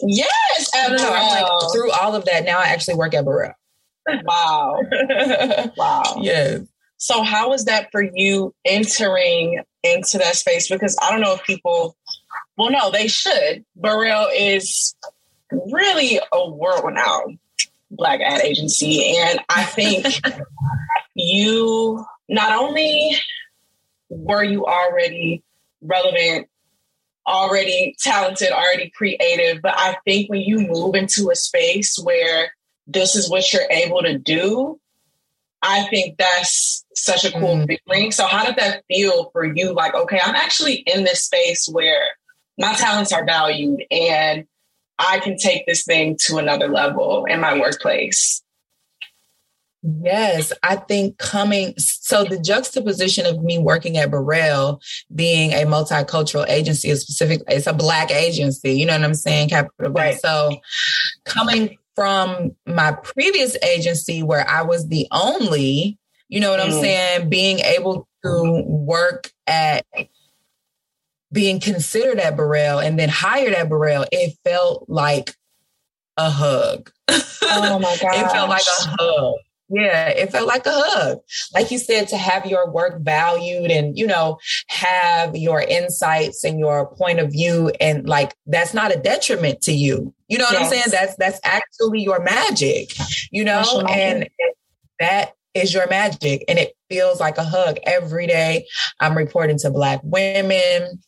Yes, 0.00 0.70
I 0.74 0.88
don't 0.88 0.96
know. 0.96 1.12
I'm 1.12 1.42
like 1.42 1.72
through 1.72 1.92
all 1.92 2.14
of 2.14 2.24
that 2.24 2.44
now 2.44 2.58
I 2.58 2.64
actually 2.64 2.94
work 2.94 3.14
at 3.14 3.24
Burrell. 3.24 3.54
Wow, 4.24 4.80
wow. 5.76 6.02
Yes. 6.20 6.62
So 6.96 7.22
how 7.22 7.50
was 7.50 7.64
that 7.64 7.88
for 7.90 8.02
you 8.02 8.54
entering 8.64 9.62
into 9.82 10.18
that 10.18 10.36
space? 10.36 10.68
Because 10.70 10.96
I 11.02 11.10
don't 11.10 11.20
know 11.20 11.34
if 11.34 11.42
people, 11.42 11.96
well, 12.56 12.70
no, 12.70 12.90
they 12.90 13.08
should. 13.08 13.64
Burrell 13.74 14.28
is 14.32 14.94
really 15.72 16.20
a 16.32 16.48
world-renowned 16.48 17.38
black 17.90 18.20
ad 18.20 18.40
agency, 18.42 19.16
and 19.16 19.40
I 19.48 19.64
think 19.64 20.06
you 21.14 22.04
not 22.28 22.56
only 22.56 23.16
were 24.12 24.44
you 24.44 24.66
already 24.66 25.42
relevant, 25.80 26.48
already 27.26 27.96
talented, 28.00 28.50
already 28.50 28.90
creative? 28.90 29.62
But 29.62 29.74
I 29.76 29.96
think 30.04 30.30
when 30.30 30.40
you 30.40 30.60
move 30.60 30.94
into 30.94 31.30
a 31.30 31.36
space 31.36 31.98
where 32.02 32.52
this 32.86 33.16
is 33.16 33.30
what 33.30 33.52
you're 33.52 33.70
able 33.70 34.02
to 34.02 34.18
do, 34.18 34.78
I 35.62 35.84
think 35.84 36.18
that's 36.18 36.84
such 36.94 37.24
a 37.24 37.32
cool 37.32 37.56
mm. 37.56 37.78
feeling. 37.86 38.10
So, 38.10 38.26
how 38.26 38.44
did 38.44 38.56
that 38.56 38.84
feel 38.88 39.30
for 39.30 39.44
you? 39.44 39.72
Like, 39.72 39.94
okay, 39.94 40.20
I'm 40.22 40.34
actually 40.34 40.74
in 40.74 41.04
this 41.04 41.24
space 41.24 41.68
where 41.70 42.02
my 42.58 42.74
talents 42.74 43.12
are 43.12 43.24
valued 43.24 43.84
and 43.90 44.46
I 44.98 45.20
can 45.20 45.36
take 45.36 45.66
this 45.66 45.84
thing 45.84 46.16
to 46.26 46.36
another 46.36 46.68
level 46.68 47.24
in 47.26 47.40
my 47.40 47.58
workplace. 47.58 48.42
Yes, 49.82 50.52
I 50.62 50.76
think 50.76 51.18
coming 51.18 51.74
so 51.76 52.22
the 52.22 52.38
juxtaposition 52.38 53.26
of 53.26 53.42
me 53.42 53.58
working 53.58 53.96
at 53.98 54.12
Burrell 54.12 54.80
being 55.12 55.52
a 55.52 55.66
multicultural 55.66 56.48
agency 56.48 56.88
is 56.88 57.02
specific 57.02 57.42
it's 57.48 57.66
a 57.66 57.72
black 57.72 58.12
agency, 58.12 58.74
you 58.74 58.86
know 58.86 58.92
what 58.92 59.02
I'm 59.02 59.14
saying? 59.14 59.48
Capital 59.48 59.92
right. 59.92 60.20
So 60.20 60.56
coming 61.24 61.78
from 61.96 62.52
my 62.64 62.92
previous 62.92 63.56
agency 63.64 64.22
where 64.22 64.48
I 64.48 64.62
was 64.62 64.86
the 64.86 65.08
only, 65.10 65.98
you 66.28 66.38
know 66.38 66.50
what 66.50 66.60
mm. 66.60 66.66
I'm 66.66 66.80
saying, 66.80 67.28
being 67.28 67.58
able 67.58 68.08
to 68.24 68.62
work 68.64 69.32
at 69.48 69.84
being 71.32 71.58
considered 71.58 72.20
at 72.20 72.36
Burrell 72.36 72.78
and 72.78 72.96
then 73.00 73.08
hired 73.08 73.52
at 73.52 73.68
Burrell, 73.68 74.06
it 74.12 74.38
felt 74.44 74.84
like 74.88 75.34
a 76.16 76.30
hug. 76.30 76.92
Oh 77.54 77.78
my 77.78 77.98
god. 78.00 78.14
it 78.14 78.30
felt 78.30 78.48
like 78.48 78.62
a 78.62 78.96
hug 78.98 79.34
yeah, 79.72 80.08
it 80.08 80.30
felt 80.30 80.46
like 80.46 80.66
a 80.66 80.72
hug. 80.72 81.18
Like 81.54 81.70
you 81.70 81.78
said, 81.78 82.06
to 82.08 82.18
have 82.18 82.44
your 82.44 82.70
work 82.70 83.00
valued 83.00 83.70
and, 83.70 83.96
you 83.96 84.06
know, 84.06 84.38
have 84.68 85.34
your 85.34 85.62
insights 85.62 86.44
and 86.44 86.58
your 86.58 86.94
point 86.94 87.20
of 87.20 87.32
view. 87.32 87.72
And 87.80 88.06
like, 88.06 88.34
that's 88.46 88.74
not 88.74 88.94
a 88.94 88.98
detriment 88.98 89.62
to 89.62 89.72
you. 89.72 90.14
You 90.28 90.36
know 90.36 90.44
what 90.44 90.52
yes. 90.52 90.62
I'm 90.62 90.70
saying? 90.70 90.84
That's, 90.90 91.16
that's 91.16 91.40
actually 91.42 92.02
your 92.02 92.20
magic, 92.20 92.90
you 93.30 93.44
know, 93.44 93.82
and 93.88 94.28
that 95.00 95.32
is 95.54 95.72
your 95.72 95.88
magic. 95.88 96.44
And 96.48 96.58
it 96.58 96.74
feels 96.90 97.18
like 97.18 97.38
a 97.38 97.44
hug 97.44 97.78
every 97.84 98.26
day. 98.26 98.66
I'm 99.00 99.16
reporting 99.16 99.58
to 99.60 99.70
Black 99.70 100.00
women 100.02 101.00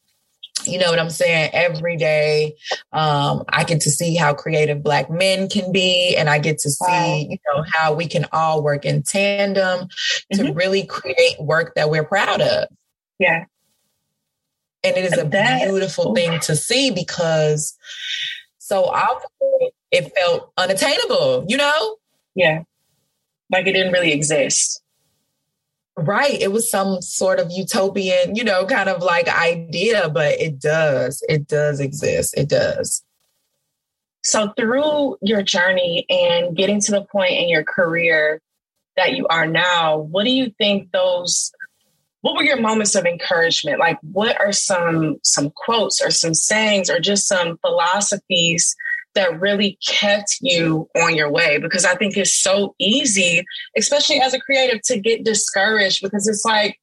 you 0.67 0.79
know 0.79 0.91
what 0.91 0.99
I'm 0.99 1.11
saying? 1.11 1.51
Every 1.53 1.97
day, 1.97 2.57
um, 2.93 3.45
I 3.49 3.65
get 3.65 3.83
to 3.83 3.91
see 3.91 4.15
how 4.15 4.35
creative 4.35 4.83
Black 4.83 5.11
men 5.11 5.49
can 5.49 5.73
be, 5.73 6.17
and 6.17 6.29
I 6.29 6.39
get 6.39 6.59
to 6.61 6.71
see, 6.71 6.85
wow. 6.87 7.17
you 7.17 7.39
know, 7.47 7.65
how 7.73 7.95
we 7.95 8.07
can 8.07 8.27
all 8.33 8.63
work 8.63 8.85
in 8.85 9.03
tandem 9.03 9.89
mm-hmm. 9.89 10.45
to 10.45 10.53
really 10.53 10.85
create 10.87 11.41
work 11.41 11.75
that 11.75 11.91
we're 11.91 12.05
proud 12.05 12.41
of. 12.41 12.69
Yeah. 13.19 13.45
And 14.83 14.97
it 14.97 15.05
is 15.07 15.19
a 15.19 15.25
that, 15.25 15.69
beautiful 15.69 16.15
thing 16.15 16.41
to 16.41 16.55
see 16.55 16.91
because 16.91 17.77
so 18.59 18.85
often 18.85 19.71
it 19.91 20.13
felt 20.15 20.53
unattainable, 20.59 21.47
you 21.49 21.57
know? 21.57 21.97
Yeah. 22.35 22.63
Like 23.51 23.67
it 23.67 23.73
didn't 23.73 23.93
really 23.93 24.13
exist. 24.13 24.83
Right. 25.97 26.41
It 26.41 26.51
was 26.51 26.69
some 26.69 27.01
sort 27.03 27.39
of 27.39 27.53
utopian, 27.53 28.35
you 28.35 28.43
know, 28.43 28.67
kind 28.67 28.89
of 28.89 29.01
like 29.01 29.29
idea, 29.29 30.09
but 30.09 30.41
it 30.41 30.59
does. 30.59 31.23
It 31.29 31.47
does 31.47 31.79
exist. 31.79 32.35
It 32.37 32.49
does. 32.49 33.05
So, 34.25 34.53
through 34.57 35.19
your 35.23 35.43
journey 35.43 36.07
and 36.09 36.57
getting 36.57 36.81
to 36.81 36.91
the 36.91 37.05
point 37.05 37.35
in 37.35 37.49
your 37.49 37.63
career 37.63 38.41
that 38.97 39.13
you 39.13 39.27
are 39.29 39.47
now, 39.47 39.99
what 39.99 40.25
do 40.25 40.31
you 40.31 40.53
think 40.59 40.91
those 40.93 41.53
what 42.25 42.37
were 42.37 42.43
your 42.43 42.59
moments 42.59 42.95
of 42.95 43.05
encouragement? 43.05 43.79
Like 43.79 43.99
what 44.01 44.41
are 44.41 44.51
some 44.51 45.19
some 45.23 45.51
quotes 45.51 46.03
or 46.03 46.11
some 46.11 46.33
sayings 46.33 46.89
or 46.89 46.99
just 46.99 47.29
some 47.29 47.59
philosophies 47.59 48.75
that 49.15 49.41
really 49.41 49.79
kept 49.87 50.39
you 50.41 50.89
on 50.97 51.15
your 51.17 51.31
way 51.31 51.59
because 51.59 51.85
I 51.85 51.95
think 51.95 52.17
it's 52.17 52.35
so 52.35 52.75
easy, 52.79 53.45
especially 53.77 54.21
as 54.21 54.35
a 54.35 54.41
creative, 54.41 54.83
to 54.83 54.99
get 54.99 55.25
discouraged 55.25 56.03
because 56.03 56.29
it's 56.29 56.45
like, 56.45 56.79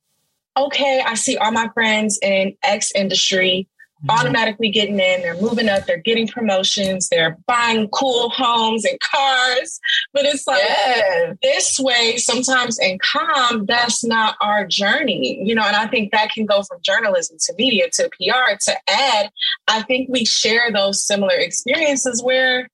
okay, 0.58 1.02
I 1.06 1.14
see 1.16 1.38
all 1.38 1.52
my 1.52 1.70
friends 1.74 2.20
in 2.22 2.56
X 2.64 2.92
industry. 2.94 3.68
Mm-hmm. 4.02 4.20
automatically 4.20 4.70
getting 4.70 5.00
in, 5.00 5.22
they're 5.22 5.40
moving 5.40 5.70
up, 5.70 5.86
they're 5.86 5.98
getting 5.98 6.28
promotions, 6.28 7.08
they're 7.10 7.38
buying 7.46 7.88
cool 7.90 8.32
homes 8.32 8.84
and 8.84 9.00
cars. 9.00 9.80
But 10.12 10.26
it's 10.26 10.48
like 10.48 10.64
yeah. 10.68 11.34
this 11.44 11.80
way, 11.80 12.18
sometimes 12.18 12.80
in 12.80 12.98
calm, 12.98 13.68
that's 13.68 14.04
not 14.04 14.38
our 14.42 14.66
journey, 14.66 15.44
you 15.46 15.54
know, 15.54 15.62
and 15.62 15.76
I 15.76 15.86
think 15.86 16.12
that 16.14 16.32
can 16.32 16.48
go 16.48 16.64
from 16.64 16.80
journalism 16.82 17.38
to 17.42 17.54
media 17.60 17.90
to 17.94 18.10
PR 18.18 18.56
to 18.66 18.76
ad. 18.90 19.30
I 19.68 19.84
think 19.84 20.10
we 20.10 20.26
share 20.26 20.72
those 20.72 21.06
similar 21.06 21.36
experiences 21.36 22.24
where 22.24 22.70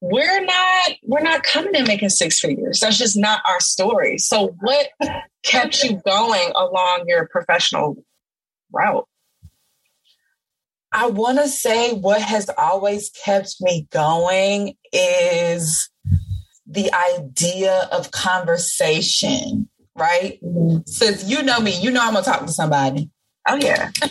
we're 0.00 0.44
not 0.44 0.92
we're 1.04 1.20
not 1.20 1.44
coming 1.44 1.76
and 1.76 1.86
making 1.86 2.08
six 2.08 2.40
figures 2.40 2.80
that's 2.80 2.98
just 2.98 3.16
not 3.16 3.40
our 3.46 3.60
story 3.60 4.18
so 4.18 4.52
what 4.60 4.88
kept 5.44 5.84
you 5.84 6.02
going 6.04 6.50
along 6.56 7.04
your 7.06 7.28
professional 7.28 7.94
route 8.72 9.06
I 10.92 11.06
want 11.06 11.38
to 11.38 11.48
say 11.48 11.94
what 11.94 12.20
has 12.20 12.50
always 12.58 13.10
kept 13.24 13.56
me 13.60 13.86
going 13.90 14.74
is 14.92 15.88
the 16.66 16.90
idea 17.16 17.88
of 17.90 18.10
conversation, 18.10 19.68
right? 19.96 20.38
Mm-hmm. 20.42 20.78
Since 20.86 21.24
you 21.24 21.42
know 21.42 21.60
me, 21.60 21.80
you 21.80 21.90
know 21.90 22.02
I'm 22.02 22.12
gonna 22.12 22.24
talk 22.24 22.46
to 22.46 22.52
somebody. 22.52 23.10
Oh 23.48 23.56
yeah. 23.56 23.90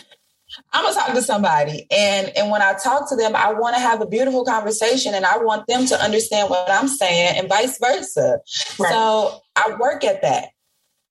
I'm 0.72 0.84
gonna 0.84 0.94
talk 0.94 1.14
to 1.14 1.22
somebody. 1.22 1.86
And 1.90 2.32
and 2.36 2.50
when 2.50 2.62
I 2.62 2.74
talk 2.74 3.08
to 3.10 3.16
them, 3.16 3.36
I 3.36 3.52
want 3.52 3.76
to 3.76 3.80
have 3.80 4.00
a 4.00 4.06
beautiful 4.06 4.44
conversation 4.44 5.14
and 5.14 5.24
I 5.24 5.38
want 5.38 5.66
them 5.66 5.86
to 5.86 6.02
understand 6.02 6.50
what 6.50 6.68
I'm 6.70 6.88
saying 6.88 7.38
and 7.38 7.48
vice 7.48 7.78
versa. 7.78 8.40
Right. 8.78 8.92
So 8.92 9.40
I 9.56 9.76
work 9.78 10.04
at 10.04 10.22
that. 10.22 10.48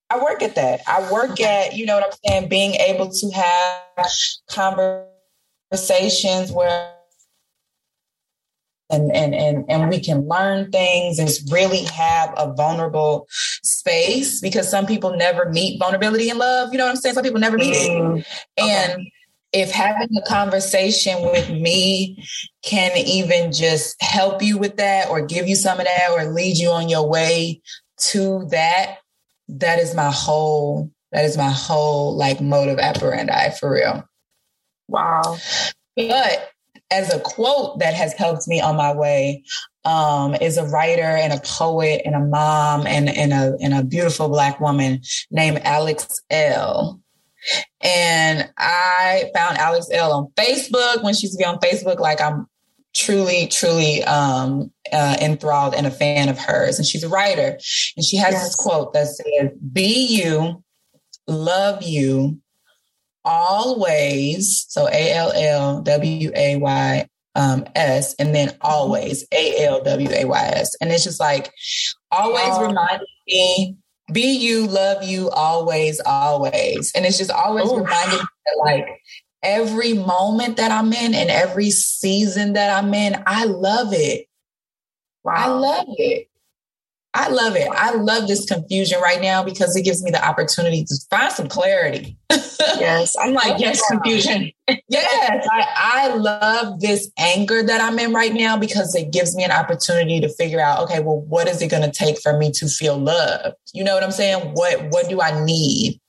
I 0.10 0.22
work 0.22 0.44
at 0.44 0.56
that. 0.56 0.82
I 0.88 1.10
work 1.10 1.40
at, 1.40 1.78
you 1.78 1.86
know 1.86 1.96
what 1.96 2.04
I'm 2.04 2.18
saying, 2.26 2.50
being 2.50 2.74
able 2.76 3.10
to 3.10 3.32
have 3.32 4.08
conversation 4.50 5.11
conversations 5.72 6.52
where 6.52 6.94
and, 8.90 9.16
and 9.16 9.34
and 9.34 9.66
and 9.70 9.90
we 9.90 10.02
can 10.02 10.28
learn 10.28 10.70
things 10.70 11.18
and 11.18 11.30
really 11.50 11.84
have 11.84 12.34
a 12.38 12.54
vulnerable 12.54 13.26
space 13.64 14.42
because 14.42 14.70
some 14.70 14.86
people 14.86 15.16
never 15.16 15.50
meet 15.50 15.80
vulnerability 15.80 16.30
in 16.30 16.38
love. 16.38 16.74
You 16.74 16.78
know 16.78 16.86
what 16.86 16.92
I'm 16.92 16.98
saying? 16.98 17.16
Some 17.16 17.24
people 17.24 17.40
never 17.40 17.58
meet 17.58 17.74
mm, 17.74 18.20
it. 18.20 18.28
And 18.58 18.92
okay. 18.94 19.12
if 19.54 19.72
having 19.72 20.10
a 20.18 20.28
conversation 20.28 21.22
with 21.22 21.50
me 21.50 22.22
can 22.64 22.92
even 22.98 23.54
just 23.54 23.96
help 24.04 24.42
you 24.42 24.58
with 24.58 24.76
that 24.76 25.10
or 25.10 25.26
give 25.26 25.48
you 25.48 25.56
some 25.56 25.80
of 25.80 25.86
that 25.86 26.10
or 26.12 26.26
lead 26.26 26.58
you 26.58 26.70
on 26.70 26.90
your 26.90 27.08
way 27.08 27.62
to 27.98 28.46
that, 28.52 28.98
that 29.48 29.80
is 29.80 29.96
my 29.96 30.12
whole, 30.12 30.92
that 31.14 31.24
is 31.24 31.38
my 31.38 31.50
whole 31.50 32.18
like 32.18 32.42
motive 32.42 32.78
operandi 32.78 33.52
for 33.52 33.72
real. 33.72 34.04
Wow. 34.92 35.38
But 35.96 36.52
as 36.92 37.14
a 37.14 37.20
quote 37.20 37.80
that 37.80 37.94
has 37.94 38.14
helped 38.14 38.48
me 38.48 38.60
on 38.60 38.76
my 38.76 38.94
way 38.94 39.44
um, 39.86 40.36
is 40.36 40.58
a 40.58 40.66
writer 40.66 41.02
and 41.02 41.34
a 41.34 41.40
poet 41.44 42.02
and 42.06 42.16
a 42.16 42.20
mom 42.20 42.86
and, 42.86 43.10
and, 43.10 43.34
a, 43.34 43.58
and 43.62 43.74
a 43.74 43.84
beautiful 43.84 44.28
black 44.28 44.60
woman 44.60 45.02
named 45.32 45.62
Alex 45.64 46.22
Elle. 46.30 47.00
And 47.82 48.50
I 48.58 49.32
found 49.34 49.58
Alex 49.58 49.88
Elle 49.92 50.12
on 50.12 50.32
Facebook 50.38 51.04
when 51.04 51.14
she 51.16 51.28
used 51.28 51.34
to 51.34 51.38
be 51.38 51.46
on 51.46 51.58
Facebook. 51.60 52.00
Like 52.00 52.22
I'm 52.22 52.46
truly, 52.94 53.48
truly 53.48 54.04
um, 54.04 54.72
uh, 54.92 55.18
enthralled 55.20 55.74
and 55.74 55.88
a 55.88 55.92
fan 55.92 56.30
of 56.30 56.38
hers. 56.38 56.78
And 56.78 56.86
she's 56.86 57.04
a 57.04 57.10
writer. 57.10 57.58
And 57.96 58.06
she 58.06 58.18
has 58.18 58.34
yes. 58.34 58.44
this 58.44 58.56
quote 58.56 58.94
that 58.94 59.08
says, 59.08 59.52
Be 59.72 60.22
you, 60.22 60.64
love 61.28 61.82
you, 61.82 62.40
always, 63.26 64.66
so 64.70 64.88
A 64.88 65.14
L 65.14 65.32
L 65.32 65.82
W 65.82 66.32
A 66.36 66.56
Y 66.58 67.08
um, 67.36 67.66
S, 67.76 68.14
and 68.16 68.36
then 68.36 68.56
always 68.62 69.26
A 69.32 69.66
L 69.66 69.84
W 69.84 70.10
A 70.12 70.26
Y 70.26 70.52
S. 70.56 70.76
And 70.82 70.92
it's 70.92 71.04
just 71.04 71.20
like 71.20 71.52
always 72.12 72.50
wow. 72.50 72.68
reminding 72.68 73.08
me 73.28 73.78
be 74.12 74.38
you, 74.38 74.68
love 74.68 75.04
you, 75.04 75.30
always, 75.30 76.02
always. 76.06 76.92
And 76.94 77.06
it's 77.06 77.18
just 77.18 77.32
always 77.32 77.70
Ooh. 77.70 77.78
reminding 77.78 78.20
me 78.20 78.26
that 78.46 78.58
like 78.60 78.86
every 79.44 79.94
moment 79.94 80.58
that 80.58 80.72
I'm 80.72 80.92
in 80.94 81.14
and 81.14 81.30
every 81.30 81.72
season 81.72 82.54
that 82.54 82.76
I'm 82.76 82.94
in, 82.94 83.22
I 83.26 83.46
love 83.46 83.94
it. 83.94 84.28
Wow. 85.24 85.34
I 85.36 85.48
love 85.48 85.86
it. 85.98 86.28
I 87.14 87.28
love 87.28 87.58
it. 87.58 87.68
I 87.76 87.92
love 87.92 88.28
this 88.28 88.46
confusion 88.46 89.02
right 89.02 89.22
now 89.22 89.44
because 89.44 89.76
it 89.76 89.84
gives 89.84 90.02
me 90.02 90.12
the 90.12 90.26
opportunity 90.26 90.86
to 90.86 90.96
find 91.10 91.32
some 91.32 91.50
clarity. 91.50 92.18
yes. 92.30 93.16
I'm 93.22 93.34
like, 93.34 93.60
yes, 93.60 93.82
confusion. 93.90 94.52
yes. 94.88 95.48
I, 95.52 95.66
I 95.78 96.16
love 96.16 96.80
this 96.80 97.12
anger 97.18 97.64
that 97.64 97.82
I'm 97.82 98.00
in 98.00 98.14
right 98.14 98.34
now 98.34 98.56
because 98.56 98.96
it 98.96 99.12
gives 99.12 99.36
me 99.36 99.44
an 99.44 99.52
opportunity 99.52 100.22
to 100.22 100.30
figure 100.30 100.62
out, 100.62 100.80
okay, 100.84 101.02
well, 101.02 101.20
what 101.20 101.50
is 101.50 101.62
it 101.62 101.68
going 101.68 101.84
to 101.84 101.92
take 101.92 102.18
for 102.22 102.38
me 102.38 102.50
to 102.54 102.70
feel 102.70 102.98
loved? 102.98 103.56
You 103.74 103.84
know 103.84 103.94
what 103.94 104.04
I'm 104.04 104.12
saying? 104.12 104.52
What 104.54 104.90
what 104.92 105.10
do 105.10 105.22
I 105.22 105.44
need? 105.44 106.00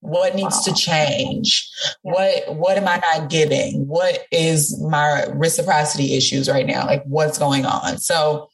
What 0.00 0.34
needs 0.34 0.56
wow. 0.66 0.72
to 0.72 0.80
change? 0.80 1.70
Yeah. 2.02 2.12
What 2.12 2.56
what 2.56 2.78
am 2.78 2.88
I 2.88 2.96
not 2.96 3.28
getting? 3.28 3.86
What 3.86 4.20
is 4.30 4.80
my 4.80 5.26
reciprocity 5.34 6.16
issues 6.16 6.48
right 6.48 6.66
now? 6.66 6.86
Like 6.86 7.02
what's 7.04 7.38
going 7.38 7.66
on? 7.66 7.98
So 7.98 8.48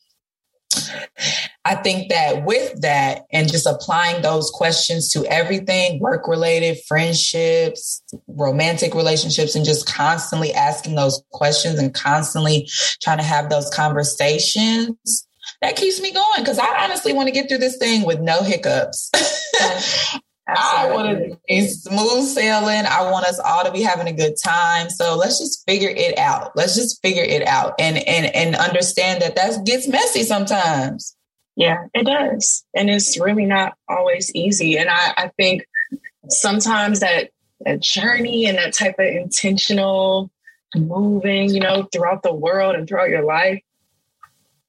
I 1.64 1.74
think 1.74 2.08
that 2.08 2.44
with 2.44 2.80
that 2.80 3.26
and 3.32 3.50
just 3.50 3.66
applying 3.66 4.22
those 4.22 4.50
questions 4.50 5.10
to 5.10 5.24
everything 5.26 6.00
work 6.00 6.26
related, 6.26 6.78
friendships, 6.88 8.02
romantic 8.28 8.94
relationships, 8.94 9.54
and 9.54 9.64
just 9.64 9.86
constantly 9.86 10.54
asking 10.54 10.94
those 10.94 11.22
questions 11.32 11.78
and 11.78 11.92
constantly 11.92 12.68
trying 13.02 13.18
to 13.18 13.24
have 13.24 13.50
those 13.50 13.68
conversations 13.70 15.26
that 15.60 15.76
keeps 15.76 16.00
me 16.00 16.12
going 16.12 16.38
because 16.38 16.58
I 16.58 16.84
honestly 16.84 17.12
want 17.12 17.28
to 17.28 17.32
get 17.32 17.48
through 17.48 17.58
this 17.58 17.76
thing 17.76 18.06
with 18.06 18.20
no 18.20 18.42
hiccups. 18.42 19.10
I 20.48 20.90
want 20.90 21.08
to 21.08 21.38
be 21.46 21.66
smooth 21.68 22.24
sailing. 22.24 22.84
I 22.86 23.08
want 23.10 23.26
us 23.26 23.38
all 23.38 23.64
to 23.64 23.70
be 23.70 23.82
having 23.82 24.08
a 24.08 24.12
good 24.12 24.34
time. 24.42 24.90
So 24.90 25.16
let's 25.16 25.38
just 25.38 25.64
figure 25.66 25.90
it 25.94 26.18
out. 26.18 26.52
Let's 26.56 26.74
just 26.74 27.00
figure 27.02 27.22
it 27.22 27.46
out 27.46 27.74
and 27.78 27.98
and 27.98 28.34
and 28.34 28.56
understand 28.56 29.22
that 29.22 29.36
that 29.36 29.64
gets 29.64 29.86
messy 29.86 30.22
sometimes. 30.22 31.14
Yeah, 31.60 31.88
it 31.92 32.06
does, 32.06 32.64
and 32.74 32.88
it's 32.88 33.20
really 33.20 33.44
not 33.44 33.74
always 33.86 34.34
easy. 34.34 34.78
And 34.78 34.88
I, 34.88 35.12
I 35.14 35.30
think 35.36 35.66
sometimes 36.26 37.00
that 37.00 37.32
that 37.66 37.82
journey 37.82 38.46
and 38.46 38.56
that 38.56 38.72
type 38.72 38.94
of 38.98 39.04
intentional 39.04 40.30
moving, 40.74 41.50
you 41.50 41.60
know, 41.60 41.86
throughout 41.92 42.22
the 42.22 42.32
world 42.32 42.76
and 42.76 42.88
throughout 42.88 43.10
your 43.10 43.26
life, 43.26 43.62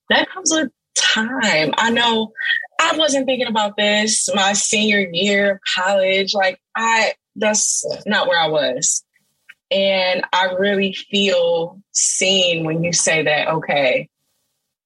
that 0.09 0.29
comes 0.31 0.51
with 0.53 0.69
time. 0.97 1.73
I 1.77 1.91
know 1.91 2.33
I 2.77 2.97
wasn't 2.97 3.25
thinking 3.25 3.47
about 3.47 3.77
this 3.77 4.27
my 4.35 4.51
senior 4.51 5.07
year 5.13 5.53
of 5.53 5.59
college. 5.73 6.33
Like 6.33 6.59
I 6.75 7.13
that's 7.37 7.85
not 8.05 8.27
where 8.27 8.37
I 8.37 8.49
was. 8.49 9.05
And 9.71 10.25
I 10.33 10.55
really 10.59 10.91
feel 10.91 11.81
seen 11.93 12.65
when 12.65 12.83
you 12.83 12.91
say 12.91 13.23
that, 13.23 13.47
okay, 13.47 14.09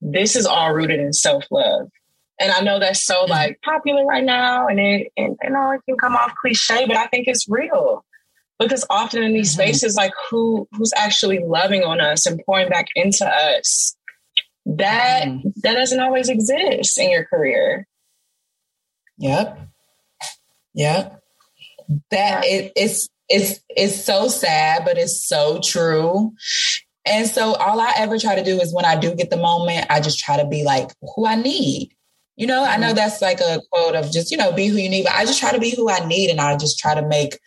this 0.02 0.36
is 0.36 0.46
all 0.46 0.72
rooted 0.72 1.00
in 1.00 1.14
self-love. 1.14 1.90
And 2.40 2.52
I 2.52 2.62
know 2.62 2.80
that's 2.80 3.06
so 3.06 3.22
mm-hmm. 3.22 3.32
like 3.32 3.62
popular 3.64 4.06
right 4.06 4.24
now 4.24 4.68
and 4.68 4.80
it 4.80 5.12
and, 5.16 5.38
and 5.42 5.56
all 5.56 5.72
it 5.72 5.82
can 5.88 5.98
come 5.98 6.16
off 6.16 6.34
cliche, 6.42 6.86
but 6.86 6.98
I 6.98 7.08
think 7.08 7.28
it's 7.28 7.48
real. 7.48 8.04
because 8.60 8.86
often 8.90 9.24
in 9.24 9.34
these 9.34 9.52
mm-hmm. 9.52 9.62
spaces, 9.62 9.96
like 9.96 10.14
who 10.30 10.68
who's 10.74 10.94
actually 10.96 11.40
loving 11.40 11.84
on 11.84 12.00
us 12.00 12.26
and 12.26 12.42
pouring 12.46 12.70
back 12.70 12.88
into 12.96 13.26
us, 13.26 13.96
that 14.66 15.24
mm-hmm. 15.26 15.50
that 15.64 15.74
doesn't 15.74 16.00
always 16.00 16.30
exist 16.30 16.98
in 16.98 17.10
your 17.10 17.26
career. 17.26 17.88
Yep. 19.18 19.60
Yep. 20.74 21.22
That 22.12 22.46
it, 22.46 22.72
it's 22.76 23.08
it's 23.30 23.60
it's 23.70 24.04
so 24.04 24.28
sad, 24.28 24.84
but 24.86 24.98
it's 24.98 25.26
so 25.26 25.60
true. 25.64 26.34
And 27.08 27.28
so 27.28 27.54
all 27.54 27.80
I 27.80 27.94
ever 27.98 28.18
try 28.18 28.36
to 28.36 28.44
do 28.44 28.60
is 28.60 28.74
when 28.74 28.86
I 28.86 28.96
do 28.96 29.14
get 29.14 29.30
the 29.30 29.38
moment, 29.38 29.86
I 29.92 30.00
just 30.02 30.18
try 30.18 30.38
to 30.38 30.48
be 30.48 30.64
like 30.64 30.90
who 31.16 31.28
I 31.28 31.36
need. 31.36 31.95
You 32.36 32.48
know, 32.48 32.66
I 32.66 32.78
know 32.78 32.88
mm-hmm. 32.88 32.96
that's 32.96 33.22
like 33.22 33.40
a 33.40 33.62
quote 33.72 33.96
of 33.96 34.12
just, 34.12 34.30
you 34.30 34.38
know, 34.38 34.52
be 34.52 34.68
who 34.68 34.78
you 34.78 34.90
need, 34.90 35.06
but 35.06 35.14
I 35.14 35.26
just 35.26 35.40
try 35.40 35.52
to 35.52 35.60
be 35.60 35.74
who 35.76 35.90
I 35.90 36.06
need 36.06 36.30
and 36.30 36.42
I 36.42 36.58
just 36.58 36.78
try 36.78 36.94
to 36.94 37.08
make 37.08 37.40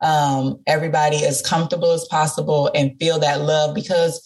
um, 0.00 0.60
everybody 0.66 1.24
as 1.24 1.42
comfortable 1.42 1.90
as 1.90 2.06
possible 2.06 2.70
and 2.74 2.96
feel 2.98 3.18
that 3.18 3.40
love 3.40 3.74
because 3.74 4.22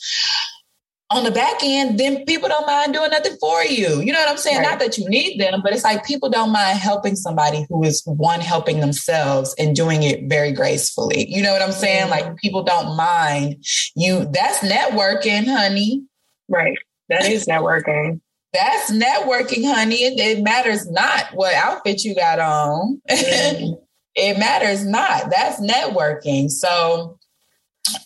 on 1.11 1.25
the 1.25 1.31
back 1.31 1.57
end, 1.63 1.99
then 1.99 2.25
people 2.25 2.49
don't 2.49 2.67
mind 2.67 2.95
doing 2.95 3.11
nothing 3.11 3.37
for 3.41 3.65
you. 3.65 4.01
You 4.01 4.13
know 4.13 4.21
what 4.21 4.29
I'm 4.29 4.37
saying? 4.37 4.59
Right. 4.59 4.71
Not 4.71 4.79
that 4.79 4.97
you 4.97 5.09
need 5.09 5.41
them, 5.41 5.61
but 5.63 5.73
it's 5.73 5.83
like 5.83 6.05
people 6.05 6.31
don't 6.31 6.53
mind 6.53 6.79
helping 6.79 7.17
somebody 7.17 7.67
who 7.69 7.83
is 7.83 8.03
one 8.07 8.41
helping 8.41 8.79
themselves 8.79 9.55
and 9.59 9.75
doing 9.75 10.05
it 10.05 10.29
very 10.29 10.53
gracefully. 10.53 11.29
You 11.29 11.43
know 11.43 11.53
what 11.53 11.63
I'm 11.63 11.73
saying? 11.73 12.03
Mm-hmm. 12.03 12.11
Like 12.11 12.37
people 12.37 12.63
don't 12.63 12.97
mind 12.97 13.65
you. 13.97 14.27
That's 14.33 14.59
networking, 14.59 15.47
honey. 15.47 16.05
Right. 16.49 16.79
That 17.09 17.27
is 17.27 17.47
networking. 17.47 18.21
That's 18.53 18.91
networking, 18.91 19.65
honey. 19.65 20.03
It, 20.03 20.19
it, 20.19 20.43
matters 20.43 20.91
not 20.91 21.27
what 21.35 21.55
outfit 21.55 22.03
you 22.03 22.15
got 22.15 22.41
on. 22.41 23.01
Mm-hmm. 23.09 23.75
it 24.17 24.39
matters 24.39 24.85
not. 24.85 25.31
That's 25.31 25.61
networking. 25.61 26.51
So 26.51 27.19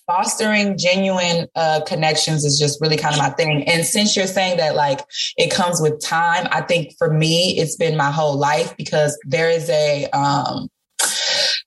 fostering 0.07 0.77
genuine 0.77 1.47
uh, 1.55 1.81
connections 1.87 2.45
is 2.45 2.59
just 2.59 2.81
really 2.81 2.97
kind 2.97 3.15
of 3.15 3.19
my 3.19 3.31
thing. 3.31 3.65
And 3.65 3.87
since 3.87 4.17
you're 4.17 4.27
saying 4.27 4.59
that 4.59 4.75
like 4.75 5.01
it 5.37 5.51
comes 5.51 5.81
with 5.81 6.03
time, 6.03 6.47
I 6.51 6.61
think 6.61 6.95
for 6.99 7.13
me 7.13 7.59
it's 7.59 7.77
been 7.77 7.97
my 7.97 8.11
whole 8.11 8.37
life 8.37 8.77
because 8.77 9.19
there 9.27 9.49
is 9.49 9.69
a 9.71 10.07
um, 10.11 10.69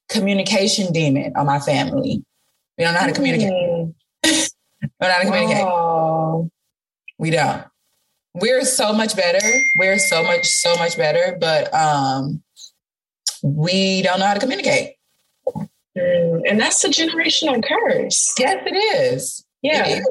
communication 0.08 0.92
demon 0.92 1.32
on 1.36 1.46
my 1.46 1.58
family. 1.58 2.22
We 2.76 2.84
don't 2.84 2.94
know 2.94 3.00
how 3.00 3.06
to 3.06 3.12
communicate. 3.12 3.50
Mm. 3.50 3.94
we 4.24 4.30
don't 4.30 5.00
know 5.00 5.10
how 5.10 5.18
to 5.18 5.24
communicate. 5.24 5.64
Oh. 5.64 6.50
We 7.18 7.30
don't 7.30 7.64
we're 8.34 8.64
so 8.64 8.92
much 8.92 9.16
better. 9.16 9.46
We're 9.78 9.98
so 9.98 10.22
much, 10.22 10.44
so 10.46 10.76
much 10.76 10.96
better, 10.96 11.36
but 11.40 11.72
um, 11.74 12.42
we 13.42 14.02
don't 14.02 14.18
know 14.20 14.26
how 14.26 14.34
to 14.34 14.40
communicate. 14.40 14.94
Mm, 15.96 16.42
and 16.48 16.60
that's 16.60 16.84
a 16.84 16.88
generational 16.88 17.62
curse. 17.62 18.34
Yes, 18.38 18.62
it 18.66 18.76
is. 18.76 19.44
Yeah. 19.62 19.86
It 19.86 19.98
is. 19.98 20.08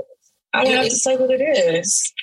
I 0.53 0.63
would 0.63 0.73
have 0.73 0.85
to 0.85 0.91
say 0.91 1.15
what 1.15 1.29
it 1.31 1.41
is. 1.41 2.13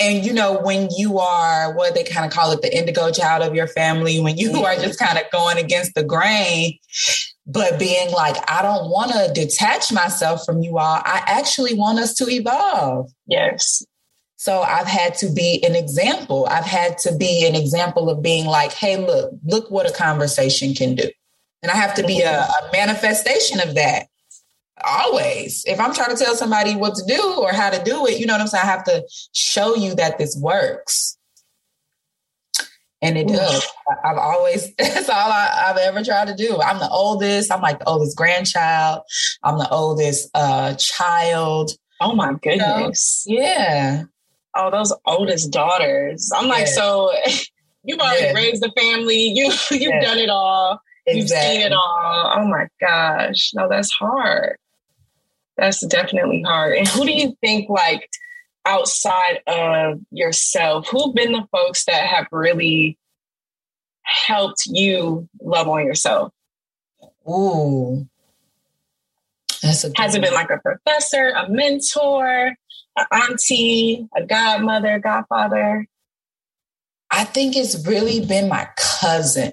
And 0.00 0.24
you 0.24 0.32
know, 0.32 0.58
when 0.60 0.88
you 0.96 1.18
are 1.18 1.72
what 1.74 1.94
they 1.94 2.02
kind 2.02 2.26
of 2.26 2.32
call 2.32 2.50
it, 2.52 2.62
the 2.62 2.76
indigo 2.76 3.12
child 3.12 3.42
of 3.42 3.54
your 3.54 3.68
family, 3.68 4.20
when 4.20 4.36
you 4.36 4.50
mm-hmm. 4.50 4.64
are 4.64 4.74
just 4.76 4.98
kind 4.98 5.18
of 5.18 5.24
going 5.30 5.56
against 5.56 5.94
the 5.94 6.02
grain, 6.02 6.78
but 7.46 7.78
being 7.78 8.10
like, 8.10 8.36
I 8.50 8.62
don't 8.62 8.90
want 8.90 9.12
to 9.12 9.30
detach 9.32 9.92
myself 9.92 10.44
from 10.44 10.62
you 10.62 10.78
all. 10.78 11.00
I 11.04 11.22
actually 11.26 11.74
want 11.74 12.00
us 12.00 12.14
to 12.14 12.28
evolve. 12.28 13.10
Yes. 13.26 13.84
So 14.44 14.60
I've 14.60 14.86
had 14.86 15.14
to 15.20 15.30
be 15.30 15.64
an 15.64 15.74
example. 15.74 16.46
I've 16.50 16.66
had 16.66 16.98
to 16.98 17.16
be 17.16 17.46
an 17.46 17.54
example 17.54 18.10
of 18.10 18.22
being 18.22 18.44
like, 18.44 18.72
hey, 18.74 18.98
look, 18.98 19.32
look 19.42 19.70
what 19.70 19.88
a 19.88 19.92
conversation 19.94 20.74
can 20.74 20.94
do. 20.94 21.08
And 21.62 21.72
I 21.72 21.76
have 21.76 21.94
to 21.94 22.02
be 22.02 22.20
a, 22.20 22.40
a 22.42 22.70
manifestation 22.70 23.58
of 23.66 23.74
that 23.76 24.08
always. 24.84 25.64
If 25.66 25.80
I'm 25.80 25.94
trying 25.94 26.14
to 26.14 26.22
tell 26.22 26.34
somebody 26.34 26.76
what 26.76 26.94
to 26.94 27.04
do 27.06 27.36
or 27.38 27.54
how 27.54 27.70
to 27.70 27.82
do 27.84 28.06
it, 28.06 28.20
you 28.20 28.26
know 28.26 28.34
what 28.34 28.42
I'm 28.42 28.46
saying? 28.48 28.64
I 28.64 28.66
have 28.66 28.84
to 28.84 29.02
show 29.32 29.76
you 29.76 29.94
that 29.94 30.18
this 30.18 30.38
works. 30.38 31.16
And 33.00 33.16
it 33.16 33.28
does. 33.28 33.66
I've 34.04 34.18
always, 34.18 34.74
that's 34.78 35.08
all 35.08 35.32
I, 35.32 35.64
have 35.68 35.78
ever 35.78 36.04
tried 36.04 36.28
to 36.28 36.34
do. 36.34 36.60
I'm 36.60 36.80
the 36.80 36.90
oldest. 36.90 37.50
I'm 37.50 37.62
like 37.62 37.78
the 37.78 37.88
oldest 37.88 38.14
grandchild. 38.14 39.04
I'm 39.42 39.56
the 39.56 39.70
oldest 39.70 40.28
uh, 40.34 40.74
child. 40.74 41.70
Oh 42.02 42.14
my 42.14 42.34
goodness. 42.42 43.24
Yeah 43.26 44.04
oh, 44.56 44.70
those 44.70 44.92
oldest 45.06 45.50
daughters. 45.50 46.30
I'm 46.34 46.48
like, 46.48 46.66
yeah. 46.66 46.72
so 46.72 47.12
you've 47.84 48.00
already 48.00 48.24
yeah. 48.24 48.32
raised 48.32 48.64
a 48.64 48.72
family. 48.72 49.28
You 49.28 49.52
you've 49.70 49.82
yeah. 49.82 50.00
done 50.00 50.18
it 50.18 50.30
all. 50.30 50.80
Exactly. 51.06 51.20
You've 51.20 51.28
seen 51.28 51.66
it 51.66 51.72
all. 51.72 52.32
Oh 52.36 52.46
my 52.46 52.66
gosh. 52.80 53.52
No, 53.54 53.68
that's 53.68 53.92
hard. 53.92 54.56
That's 55.56 55.84
definitely 55.86 56.42
hard. 56.42 56.76
And 56.76 56.88
who 56.88 57.04
do 57.04 57.12
you 57.12 57.36
think 57.40 57.68
like 57.68 58.08
outside 58.64 59.40
of 59.46 60.00
yourself, 60.10 60.88
who've 60.88 61.14
been 61.14 61.32
the 61.32 61.46
folks 61.52 61.84
that 61.84 62.06
have 62.06 62.26
really 62.32 62.98
helped 64.02 64.66
you 64.66 65.28
love 65.40 65.68
on 65.68 65.84
yourself? 65.84 66.32
Ooh. 67.28 68.06
That's 69.62 69.84
a 69.84 69.90
Has 69.96 70.14
it 70.14 70.22
been 70.22 70.34
like 70.34 70.50
a 70.50 70.58
professor, 70.58 71.30
a 71.30 71.48
mentor, 71.48 72.54
an 72.96 73.06
auntie, 73.12 74.08
a 74.16 74.24
godmother, 74.24 74.98
godfather? 74.98 75.86
I 77.10 77.24
think 77.24 77.56
it's 77.56 77.86
really 77.86 78.24
been 78.24 78.48
my 78.48 78.68
cousin. 78.76 79.52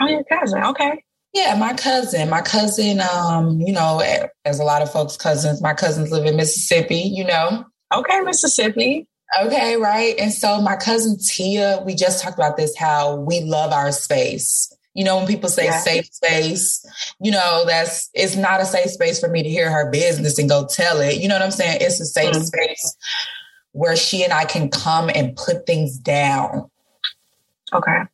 Oh, 0.00 0.06
your 0.06 0.24
cousin. 0.24 0.62
Okay. 0.62 1.02
Yeah, 1.32 1.54
my 1.54 1.74
cousin. 1.74 2.28
My 2.30 2.42
cousin, 2.42 3.00
um, 3.00 3.60
you 3.60 3.72
know, 3.72 4.02
as 4.44 4.58
a 4.58 4.64
lot 4.64 4.82
of 4.82 4.90
folks' 4.90 5.16
cousins, 5.16 5.60
my 5.62 5.74
cousins 5.74 6.10
live 6.10 6.26
in 6.26 6.36
Mississippi, 6.36 7.12
you 7.14 7.24
know. 7.24 7.64
Okay, 7.94 8.20
Mississippi. 8.20 9.06
Okay, 9.40 9.76
right. 9.76 10.14
And 10.18 10.32
so 10.32 10.60
my 10.60 10.76
cousin 10.76 11.18
Tia, 11.18 11.82
we 11.84 11.94
just 11.94 12.22
talked 12.22 12.38
about 12.38 12.56
this, 12.56 12.76
how 12.76 13.16
we 13.16 13.40
love 13.40 13.72
our 13.72 13.92
space. 13.92 14.72
You 14.96 15.04
know, 15.04 15.18
when 15.18 15.26
people 15.26 15.50
say 15.50 15.66
yeah. 15.66 15.78
safe 15.78 16.06
space, 16.06 16.84
you 17.20 17.30
know, 17.30 17.64
that's 17.66 18.08
it's 18.14 18.34
not 18.34 18.62
a 18.62 18.64
safe 18.64 18.90
space 18.90 19.20
for 19.20 19.28
me 19.28 19.42
to 19.42 19.48
hear 19.48 19.70
her 19.70 19.90
business 19.90 20.38
and 20.38 20.48
go 20.48 20.66
tell 20.66 21.00
it. 21.00 21.20
You 21.20 21.28
know 21.28 21.34
what 21.34 21.42
I'm 21.42 21.50
saying? 21.50 21.78
It's 21.82 22.00
a 22.00 22.06
safe 22.06 22.32
mm-hmm. 22.32 22.42
space 22.42 22.96
where 23.72 23.94
she 23.94 24.24
and 24.24 24.32
I 24.32 24.46
can 24.46 24.70
come 24.70 25.10
and 25.14 25.36
put 25.36 25.66
things 25.66 25.98
down. 25.98 26.70
Okay. 27.74 28.04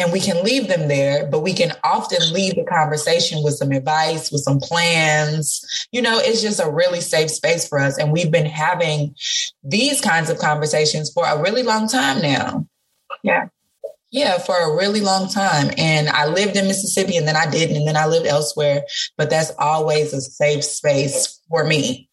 And 0.00 0.12
we 0.12 0.18
can 0.18 0.42
leave 0.42 0.66
them 0.66 0.88
there, 0.88 1.28
but 1.30 1.40
we 1.40 1.52
can 1.52 1.72
often 1.84 2.18
leave 2.32 2.56
the 2.56 2.64
conversation 2.64 3.44
with 3.44 3.54
some 3.54 3.70
advice, 3.70 4.32
with 4.32 4.42
some 4.42 4.58
plans. 4.58 5.86
You 5.92 6.02
know, 6.02 6.18
it's 6.18 6.42
just 6.42 6.58
a 6.58 6.68
really 6.68 7.00
safe 7.00 7.30
space 7.30 7.68
for 7.68 7.78
us. 7.78 7.96
And 7.96 8.10
we've 8.10 8.32
been 8.32 8.46
having 8.46 9.14
these 9.62 10.00
kinds 10.00 10.30
of 10.30 10.38
conversations 10.38 11.12
for 11.12 11.24
a 11.24 11.40
really 11.40 11.62
long 11.62 11.86
time 11.86 12.20
now. 12.20 12.66
Yeah. 13.22 13.46
Yeah, 14.14 14.38
for 14.38 14.56
a 14.56 14.76
really 14.76 15.00
long 15.00 15.28
time. 15.28 15.72
And 15.76 16.08
I 16.08 16.26
lived 16.26 16.54
in 16.54 16.68
Mississippi 16.68 17.16
and 17.16 17.26
then 17.26 17.34
I 17.34 17.50
didn't, 17.50 17.74
and 17.74 17.88
then 17.88 17.96
I 17.96 18.06
lived 18.06 18.28
elsewhere. 18.28 18.84
But 19.18 19.28
that's 19.28 19.50
always 19.58 20.12
a 20.12 20.20
safe 20.20 20.62
space 20.62 21.40
for 21.48 21.64
me. 21.64 22.08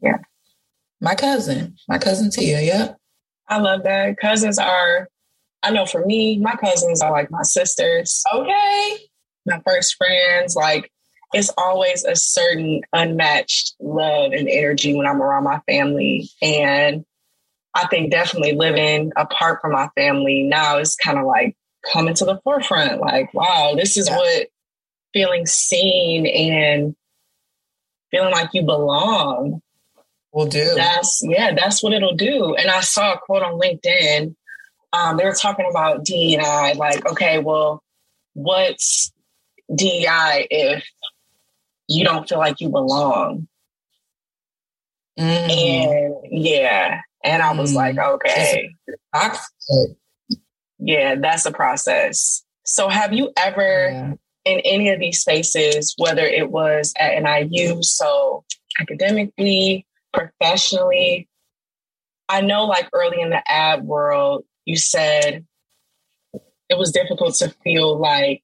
Yeah. 0.00 0.16
My 1.02 1.14
cousin, 1.14 1.76
my 1.88 1.98
cousin 1.98 2.30
Tia, 2.30 2.62
yeah. 2.62 2.94
I 3.46 3.58
love 3.58 3.82
that. 3.82 4.16
Cousins 4.18 4.58
are, 4.58 5.10
I 5.62 5.72
know 5.72 5.84
for 5.84 6.06
me, 6.06 6.38
my 6.38 6.54
cousins 6.54 7.02
are 7.02 7.12
like 7.12 7.30
my 7.30 7.42
sisters. 7.42 8.24
Okay. 8.32 8.96
My 9.44 9.60
first 9.66 9.96
friends. 9.96 10.56
Like, 10.56 10.90
it's 11.34 11.50
always 11.58 12.04
a 12.04 12.16
certain 12.16 12.80
unmatched 12.94 13.74
love 13.78 14.32
and 14.32 14.48
energy 14.48 14.94
when 14.94 15.06
I'm 15.06 15.20
around 15.20 15.44
my 15.44 15.60
family. 15.66 16.30
And 16.40 17.04
I 17.74 17.86
think 17.88 18.10
definitely 18.10 18.52
living 18.54 19.12
apart 19.16 19.60
from 19.60 19.72
my 19.72 19.88
family 19.96 20.44
now 20.44 20.78
is 20.78 20.96
kind 20.96 21.18
of 21.18 21.26
like 21.26 21.56
coming 21.92 22.14
to 22.14 22.24
the 22.24 22.40
forefront. 22.44 23.00
Like, 23.00 23.32
wow, 23.34 23.74
this 23.76 23.96
is 23.96 24.08
yeah. 24.08 24.16
what 24.16 24.46
feeling 25.12 25.46
seen 25.46 26.26
and 26.26 26.94
feeling 28.10 28.32
like 28.32 28.50
you 28.52 28.62
belong 28.62 29.60
will 30.32 30.46
do. 30.46 30.74
That's 30.74 31.22
yeah, 31.24 31.54
that's 31.54 31.82
what 31.82 31.92
it'll 31.92 32.16
do. 32.16 32.54
And 32.54 32.70
I 32.70 32.80
saw 32.80 33.14
a 33.14 33.18
quote 33.18 33.42
on 33.42 33.58
LinkedIn. 33.58 34.34
Um, 34.92 35.16
they 35.16 35.24
were 35.24 35.34
talking 35.34 35.66
about 35.68 36.04
DEI, 36.04 36.74
like, 36.74 37.08
okay, 37.10 37.38
well, 37.38 37.82
what's 38.34 39.12
DEI 39.74 40.46
if 40.50 40.84
you 41.88 42.04
don't 42.04 42.28
feel 42.28 42.38
like 42.38 42.60
you 42.60 42.68
belong? 42.68 43.48
Mm. 45.18 45.50
And 45.50 46.14
yeah, 46.30 47.00
and 47.24 47.42
I 47.42 47.52
was 47.52 47.72
mm. 47.72 47.76
like, 47.76 47.98
okay. 47.98 48.70
Yeah, 50.78 51.16
that's 51.16 51.46
a 51.46 51.52
process. 51.52 52.44
So 52.64 52.88
have 52.88 53.12
you 53.12 53.32
ever 53.36 53.90
yeah. 53.90 54.12
in 54.44 54.60
any 54.60 54.90
of 54.90 55.00
these 55.00 55.20
spaces, 55.20 55.94
whether 55.96 56.24
it 56.24 56.50
was 56.50 56.92
at 56.98 57.22
NIU, 57.22 57.82
so 57.82 58.44
academically, 58.80 59.86
professionally, 60.12 61.28
I 62.28 62.40
know 62.40 62.64
like 62.64 62.88
early 62.92 63.20
in 63.20 63.30
the 63.30 63.42
ad 63.50 63.84
world, 63.84 64.44
you 64.64 64.76
said 64.76 65.46
it 66.68 66.78
was 66.78 66.92
difficult 66.92 67.34
to 67.36 67.50
feel 67.62 67.98
like 67.98 68.42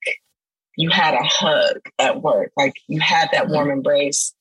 you 0.77 0.91
had 0.91 1.15
a 1.15 1.23
hug 1.23 1.81
at 1.99 2.23
work, 2.23 2.53
like 2.57 2.75
you 2.89 3.01
had 3.01 3.29
that 3.33 3.49
warm 3.49 3.69
mm-hmm. 3.69 3.79
embrace. 3.79 4.35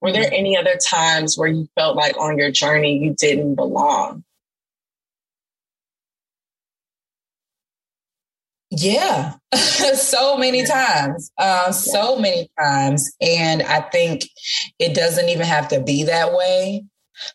Were 0.00 0.12
there 0.12 0.30
any 0.32 0.56
other 0.56 0.76
times 0.76 1.36
where 1.36 1.48
you 1.48 1.68
felt 1.74 1.96
like 1.96 2.16
on 2.18 2.38
your 2.38 2.50
journey 2.50 2.98
you 2.98 3.14
didn't 3.14 3.54
belong? 3.54 4.24
Yeah, 8.70 9.34
so 9.54 10.36
many 10.36 10.66
times, 10.66 11.30
uh, 11.38 11.72
so 11.72 12.18
many 12.18 12.50
times. 12.58 13.10
And 13.20 13.62
I 13.62 13.80
think 13.80 14.24
it 14.78 14.94
doesn't 14.94 15.28
even 15.28 15.46
have 15.46 15.68
to 15.68 15.80
be 15.80 16.02
that 16.04 16.32
way. 16.32 16.84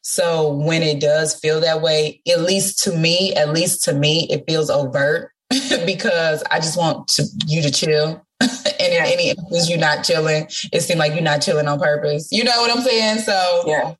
So 0.04 0.54
when 0.54 0.84
it 0.84 1.00
does 1.00 1.34
feel 1.40 1.60
that 1.62 1.82
way, 1.82 2.22
at 2.28 2.42
least 2.42 2.84
to 2.84 2.96
me, 2.96 3.34
at 3.34 3.54
least 3.54 3.84
to 3.84 3.94
me, 3.94 4.28
it 4.30 4.44
feels 4.48 4.70
overt 4.70 5.32
because 5.86 6.44
I 6.52 6.60
just 6.60 6.78
want 6.78 7.08
to, 7.10 7.24
you 7.48 7.62
to 7.64 7.72
chill. 7.72 8.26
and 8.80 8.94
yeah. 8.94 9.06
in 9.06 9.14
any 9.14 9.30
instance 9.30 9.70
you're 9.70 9.80
not 9.80 10.04
chilling, 10.04 10.48
it 10.72 10.82
seemed 10.82 11.00
like 11.00 11.14
you're 11.14 11.22
not 11.22 11.42
chilling 11.42 11.68
on 11.68 11.80
purpose. 11.80 12.30
You 12.32 12.44
know 12.44 12.60
what 12.62 12.76
I'm 12.76 12.84
saying? 12.84 13.20
So 13.20 13.64
yeah. 13.66 13.94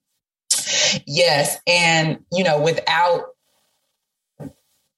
Yes. 1.06 1.58
And 1.68 2.20
you 2.32 2.44
know, 2.44 2.62
without 2.62 3.26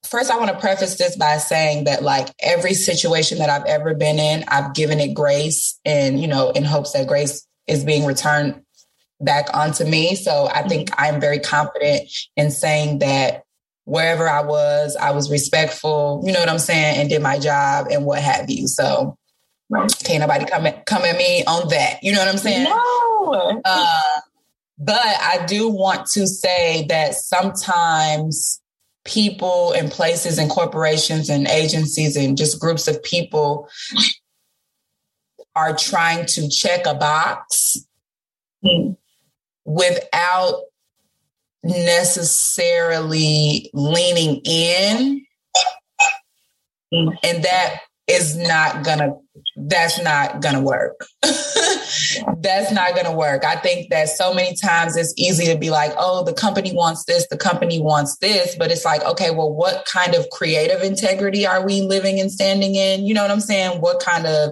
first 0.04 0.30
I 0.30 0.38
want 0.38 0.50
to 0.50 0.58
preface 0.58 0.96
this 0.96 1.16
by 1.16 1.38
saying 1.38 1.84
that 1.84 2.02
like 2.02 2.28
every 2.40 2.74
situation 2.74 3.38
that 3.38 3.50
I've 3.50 3.66
ever 3.66 3.94
been 3.94 4.18
in, 4.18 4.44
I've 4.48 4.74
given 4.74 5.00
it 5.00 5.14
grace 5.14 5.78
and, 5.84 6.20
you 6.20 6.28
know, 6.28 6.50
in 6.50 6.64
hopes 6.64 6.92
that 6.92 7.08
grace 7.08 7.46
is 7.66 7.84
being 7.84 8.04
returned 8.04 8.62
back 9.20 9.46
onto 9.54 9.84
me. 9.84 10.14
So 10.14 10.48
I 10.52 10.68
think 10.68 10.90
mm-hmm. 10.90 11.14
I'm 11.14 11.20
very 11.20 11.40
confident 11.40 12.08
in 12.36 12.50
saying 12.50 13.00
that 13.00 13.42
wherever 13.84 14.28
I 14.28 14.42
was, 14.42 14.96
I 14.96 15.10
was 15.10 15.30
respectful, 15.30 16.22
you 16.24 16.32
know 16.32 16.40
what 16.40 16.48
I'm 16.48 16.58
saying, 16.58 17.00
and 17.00 17.08
did 17.08 17.22
my 17.22 17.38
job 17.38 17.88
and 17.90 18.04
what 18.04 18.22
have 18.22 18.48
you. 18.48 18.66
So 18.68 19.16
right. 19.70 19.92
can't 20.04 20.20
nobody 20.20 20.44
come 20.44 20.66
at, 20.66 20.86
come 20.86 21.02
at 21.02 21.16
me 21.16 21.44
on 21.44 21.68
that. 21.68 22.02
You 22.02 22.12
know 22.12 22.18
what 22.20 22.28
I'm 22.28 22.38
saying? 22.38 22.64
No. 22.64 23.60
Uh, 23.64 24.20
but 24.78 24.96
I 24.96 25.44
do 25.46 25.68
want 25.68 26.06
to 26.08 26.26
say 26.26 26.86
that 26.88 27.14
sometimes 27.14 28.60
people 29.04 29.72
and 29.72 29.90
places 29.90 30.38
and 30.38 30.50
corporations 30.50 31.28
and 31.28 31.46
agencies 31.46 32.16
and 32.16 32.36
just 32.36 32.60
groups 32.60 32.88
of 32.88 33.02
people 33.02 33.68
are 35.54 35.76
trying 35.76 36.26
to 36.26 36.48
check 36.48 36.86
a 36.86 36.94
box 36.94 37.76
mm. 38.64 38.96
without 39.64 40.62
necessarily 41.62 42.90
leaning 43.72 44.40
in. 44.44 45.24
Mm. 46.92 47.16
And 47.22 47.44
that 47.44 47.80
is 48.06 48.36
not 48.36 48.84
gonna 48.84 49.14
that's 49.56 50.02
not 50.02 50.40
gonna 50.40 50.60
work. 50.60 50.94
that's 51.22 52.72
not 52.72 52.94
gonna 52.94 53.14
work. 53.14 53.44
I 53.44 53.56
think 53.56 53.90
that 53.90 54.08
so 54.08 54.34
many 54.34 54.56
times 54.56 54.96
it's 54.96 55.14
easy 55.16 55.46
to 55.46 55.58
be 55.58 55.70
like, 55.70 55.92
oh, 55.96 56.24
the 56.24 56.32
company 56.32 56.72
wants 56.74 57.04
this, 57.04 57.26
the 57.28 57.36
company 57.36 57.80
wants 57.80 58.16
this, 58.18 58.56
but 58.56 58.70
it's 58.70 58.84
like, 58.84 59.02
okay, 59.04 59.30
well, 59.30 59.52
what 59.52 59.86
kind 59.86 60.14
of 60.14 60.28
creative 60.30 60.82
integrity 60.82 61.46
are 61.46 61.64
we 61.64 61.82
living 61.82 62.20
and 62.20 62.30
standing 62.32 62.74
in? 62.74 63.06
You 63.06 63.14
know 63.14 63.22
what 63.22 63.30
I'm 63.30 63.40
saying? 63.40 63.80
What 63.80 64.00
kind 64.00 64.26
of 64.26 64.50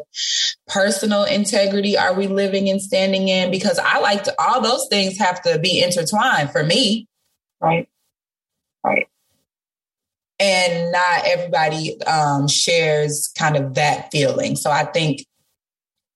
personal 0.69 1.25
integrity 1.25 1.97
are 1.97 2.15
we 2.15 2.29
living 2.29 2.69
and 2.69 2.81
standing 2.81 3.29
in? 3.29 3.51
Because 3.51 3.79
I 3.79 3.99
like 3.99 4.25
to 4.25 4.35
all 4.39 4.61
those 4.61 4.87
things 4.89 5.19
have 5.19 5.43
to 5.43 5.59
be 5.59 5.83
intertwined 5.83 6.51
for 6.51 6.63
me. 6.63 7.09
Right. 7.61 7.89
Right 8.85 9.07
and 10.43 10.91
not 10.91 11.23
everybody 11.25 12.03
um, 12.03 12.49
shares 12.49 13.33
kind 13.39 13.57
of 13.57 13.75
that 13.75 14.11
feeling. 14.11 14.57
So 14.57 14.73
I 14.73 14.85
think 14.85 15.25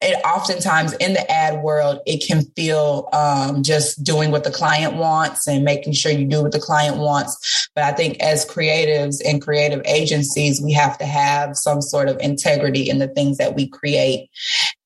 it 0.03 0.21
oftentimes 0.27 0.93
in 0.95 1.15
the 1.15 1.31
ad 1.31 1.63
world, 1.63 2.01
it 2.07 2.27
can 2.27 2.43
feel 2.57 3.09
um, 3.13 3.63
just 3.63 4.03
doing 4.03 4.31
what 4.31 4.45
the 4.45 4.51
client 4.51 4.95
wants 4.95 5.47
and 5.47 5.65
making 5.65 5.93
sure 5.95 6.13
you 6.13 6.27
do 6.27 6.43
what 6.43 6.53
the 6.53 6.61
client 6.61 6.97
wants. 6.99 7.71
But 7.75 7.85
I 7.85 7.93
think 7.93 8.21
as 8.21 8.45
creatives 8.45 9.17
and 9.25 9.41
creative 9.41 9.81
agencies, 9.87 10.61
we 10.61 10.73
have 10.73 10.99
to 10.99 11.07
have 11.07 11.57
some 11.57 11.81
sort 11.81 12.09
of 12.09 12.19
integrity 12.21 12.91
in 12.91 12.99
the 12.99 13.09
things 13.09 13.39
that 13.39 13.55
we 13.55 13.69
create 13.69 14.29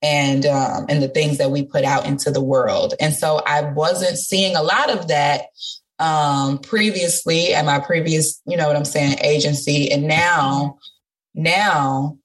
and 0.02 0.46
um, 0.46 0.86
and 0.88 1.02
the 1.02 1.08
things 1.08 1.38
that 1.38 1.50
we 1.50 1.64
put 1.64 1.84
out 1.84 2.06
into 2.06 2.30
the 2.30 2.42
world. 2.42 2.94
And 3.00 3.12
so 3.14 3.40
I 3.44 3.62
wasn't 3.62 4.18
seeing 4.18 4.54
a 4.54 4.62
lot 4.62 4.90
of 4.90 5.08
that 5.08 5.46
um, 6.00 6.58
previously 6.58 7.54
at 7.54 7.64
my 7.64 7.78
previous, 7.78 8.40
you 8.46 8.56
know 8.56 8.66
what 8.66 8.76
I'm 8.76 8.84
saying, 8.84 9.18
agency. 9.22 9.90
And 9.92 10.08
now, 10.08 10.78
now 11.34 12.18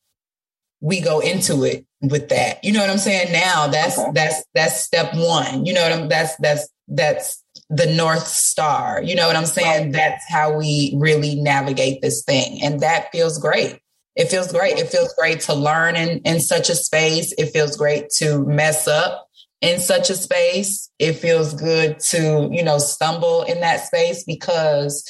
we 0.81 1.01
go 1.01 1.19
into 1.19 1.63
it 1.63 1.85
with 2.01 2.29
that. 2.29 2.63
You 2.63 2.71
know 2.71 2.81
what 2.81 2.89
I'm 2.89 2.97
saying? 2.97 3.31
Now 3.31 3.67
that's 3.67 3.97
okay. 3.97 4.11
that's 4.13 4.43
that's 4.53 4.83
step 4.83 5.13
one. 5.13 5.65
You 5.65 5.73
know 5.73 5.81
what 5.81 5.91
I'm 5.91 6.07
that's 6.07 6.35
that's 6.38 6.67
that's 6.88 7.43
the 7.69 7.88
North 7.88 8.27
Star. 8.27 9.01
You 9.03 9.15
know 9.15 9.27
what 9.27 9.35
I'm 9.35 9.45
saying? 9.45 9.85
Right. 9.85 9.93
That's 9.93 10.23
how 10.29 10.55
we 10.57 10.95
really 10.97 11.35
navigate 11.35 12.01
this 12.01 12.23
thing. 12.23 12.61
And 12.63 12.79
that 12.81 13.11
feels 13.11 13.39
great. 13.39 13.79
It 14.15 14.29
feels 14.29 14.51
great. 14.51 14.77
It 14.77 14.89
feels 14.89 15.13
great 15.17 15.41
to 15.41 15.53
learn 15.53 15.95
in, 15.95 16.19
in 16.19 16.39
such 16.39 16.69
a 16.69 16.75
space. 16.75 17.33
It 17.38 17.47
feels 17.47 17.75
great 17.75 18.09
to 18.17 18.45
mess 18.45 18.88
up 18.88 19.27
in 19.61 19.79
such 19.79 20.09
a 20.09 20.15
space 20.15 20.89
it 20.99 21.13
feels 21.13 21.53
good 21.53 21.99
to 21.99 22.49
you 22.51 22.63
know 22.63 22.77
stumble 22.77 23.43
in 23.43 23.61
that 23.61 23.85
space 23.85 24.23
because 24.23 25.09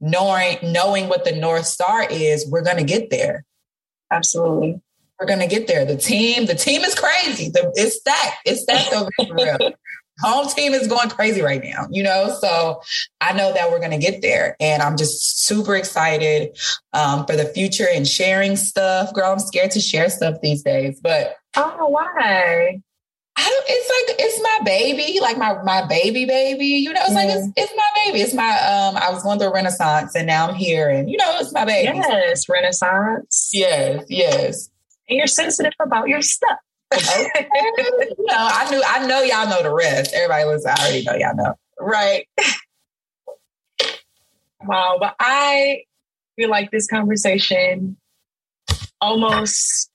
knowing 0.00 0.58
knowing 0.62 1.08
what 1.08 1.24
the 1.24 1.32
north 1.32 1.66
star 1.66 2.06
is 2.08 2.48
we're 2.50 2.62
going 2.62 2.76
to 2.76 2.84
get 2.84 3.10
there. 3.10 3.44
Absolutely. 4.10 4.80
We're 5.18 5.26
going 5.26 5.40
to 5.40 5.46
get 5.46 5.66
there. 5.66 5.84
The 5.84 5.96
team 5.96 6.46
the 6.46 6.54
team 6.54 6.82
is 6.82 6.94
crazy. 6.94 7.50
The, 7.50 7.72
it's 7.74 7.96
stacked. 7.96 8.38
It's 8.44 8.62
stacked 8.62 8.92
over 8.94 9.10
real. 9.34 9.58
Home 10.20 10.48
team 10.48 10.72
is 10.72 10.86
going 10.86 11.10
crazy 11.10 11.42
right 11.42 11.62
now 11.62 11.88
you 11.90 12.02
know? 12.02 12.34
So 12.40 12.80
i 13.20 13.34
know 13.34 13.52
that 13.52 13.70
we're 13.70 13.80
going 13.80 13.90
to 13.90 13.98
get 13.98 14.22
there 14.22 14.56
and 14.60 14.82
i'm 14.82 14.96
just 14.96 15.44
super 15.44 15.76
excited 15.76 16.56
um, 16.94 17.26
for 17.26 17.36
the 17.36 17.44
future 17.44 17.86
and 17.92 18.08
sharing 18.08 18.56
stuff. 18.56 19.12
Girl 19.12 19.30
i'm 19.30 19.38
scared 19.38 19.72
to 19.72 19.80
share 19.80 20.08
stuff 20.08 20.36
these 20.42 20.62
days 20.62 21.00
but 21.02 21.36
oh 21.56 21.88
why 21.88 22.80
I 23.38 23.48
don't, 23.48 23.64
it's 23.68 23.88
like 24.08 24.26
it's 24.26 24.42
my 24.42 24.58
baby, 24.64 25.20
like 25.20 25.36
my 25.36 25.62
my 25.62 25.86
baby 25.86 26.24
baby. 26.24 26.66
You 26.66 26.92
know, 26.92 27.00
it's 27.02 27.10
mm 27.10 27.16
like 27.16 27.28
it's, 27.28 27.48
it's 27.56 27.72
my 27.76 27.88
baby. 28.04 28.20
It's 28.20 28.32
my 28.32 28.48
um. 28.48 28.96
I 28.96 29.10
was 29.10 29.22
going 29.22 29.38
through 29.38 29.52
Renaissance, 29.52 30.14
and 30.14 30.26
now 30.26 30.48
I'm 30.48 30.54
here, 30.54 30.88
and 30.88 31.10
you 31.10 31.18
know, 31.18 31.36
it's 31.38 31.52
my 31.52 31.64
baby. 31.64 31.98
Yes, 31.98 32.48
Renaissance. 32.48 33.50
Yes, 33.52 34.04
yes. 34.08 34.70
And 35.08 35.18
you're 35.18 35.26
sensitive 35.26 35.72
about 35.80 36.08
your 36.08 36.22
stuff. 36.22 36.58
okay. 36.94 37.48
you 37.66 38.26
know, 38.26 38.36
I 38.36 38.70
knew. 38.70 38.82
I 38.86 39.06
know 39.06 39.22
y'all 39.22 39.48
know 39.48 39.62
the 39.62 39.74
rest. 39.74 40.14
Everybody 40.14 40.44
listen. 40.44 40.70
I 40.70 40.82
already 40.82 41.04
know 41.04 41.14
y'all 41.14 41.36
know. 41.36 41.54
Right. 41.78 42.26
wow, 44.62 44.96
but 44.98 45.14
I 45.20 45.82
feel 46.36 46.48
like 46.48 46.70
this 46.70 46.86
conversation 46.86 47.98
almost 49.00 49.90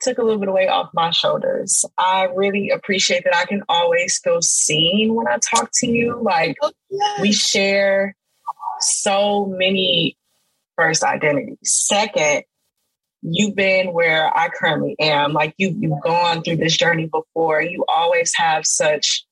took 0.00 0.18
a 0.18 0.22
little 0.22 0.38
bit 0.38 0.48
of 0.48 0.54
weight 0.54 0.68
off 0.68 0.90
my 0.94 1.10
shoulders. 1.10 1.84
I 1.98 2.24
really 2.34 2.70
appreciate 2.70 3.24
that 3.24 3.36
I 3.36 3.44
can 3.44 3.62
always 3.68 4.18
feel 4.18 4.42
seen 4.42 5.14
when 5.14 5.28
I 5.28 5.38
talk 5.38 5.70
to 5.74 5.86
you. 5.86 6.20
Like 6.22 6.56
oh, 6.62 6.72
yes. 6.90 7.20
we 7.20 7.32
share 7.32 8.16
so 8.80 9.46
many 9.46 10.16
first 10.76 11.02
identities. 11.02 11.58
Second, 11.62 12.44
you've 13.22 13.54
been 13.54 13.92
where 13.92 14.34
I 14.36 14.48
currently 14.48 14.96
am. 14.98 15.32
Like 15.32 15.54
you 15.58 15.74
you've 15.78 16.02
gone 16.02 16.42
through 16.42 16.56
this 16.56 16.76
journey 16.76 17.06
before. 17.06 17.62
You 17.62 17.84
always 17.88 18.32
have 18.36 18.66
such 18.66 19.26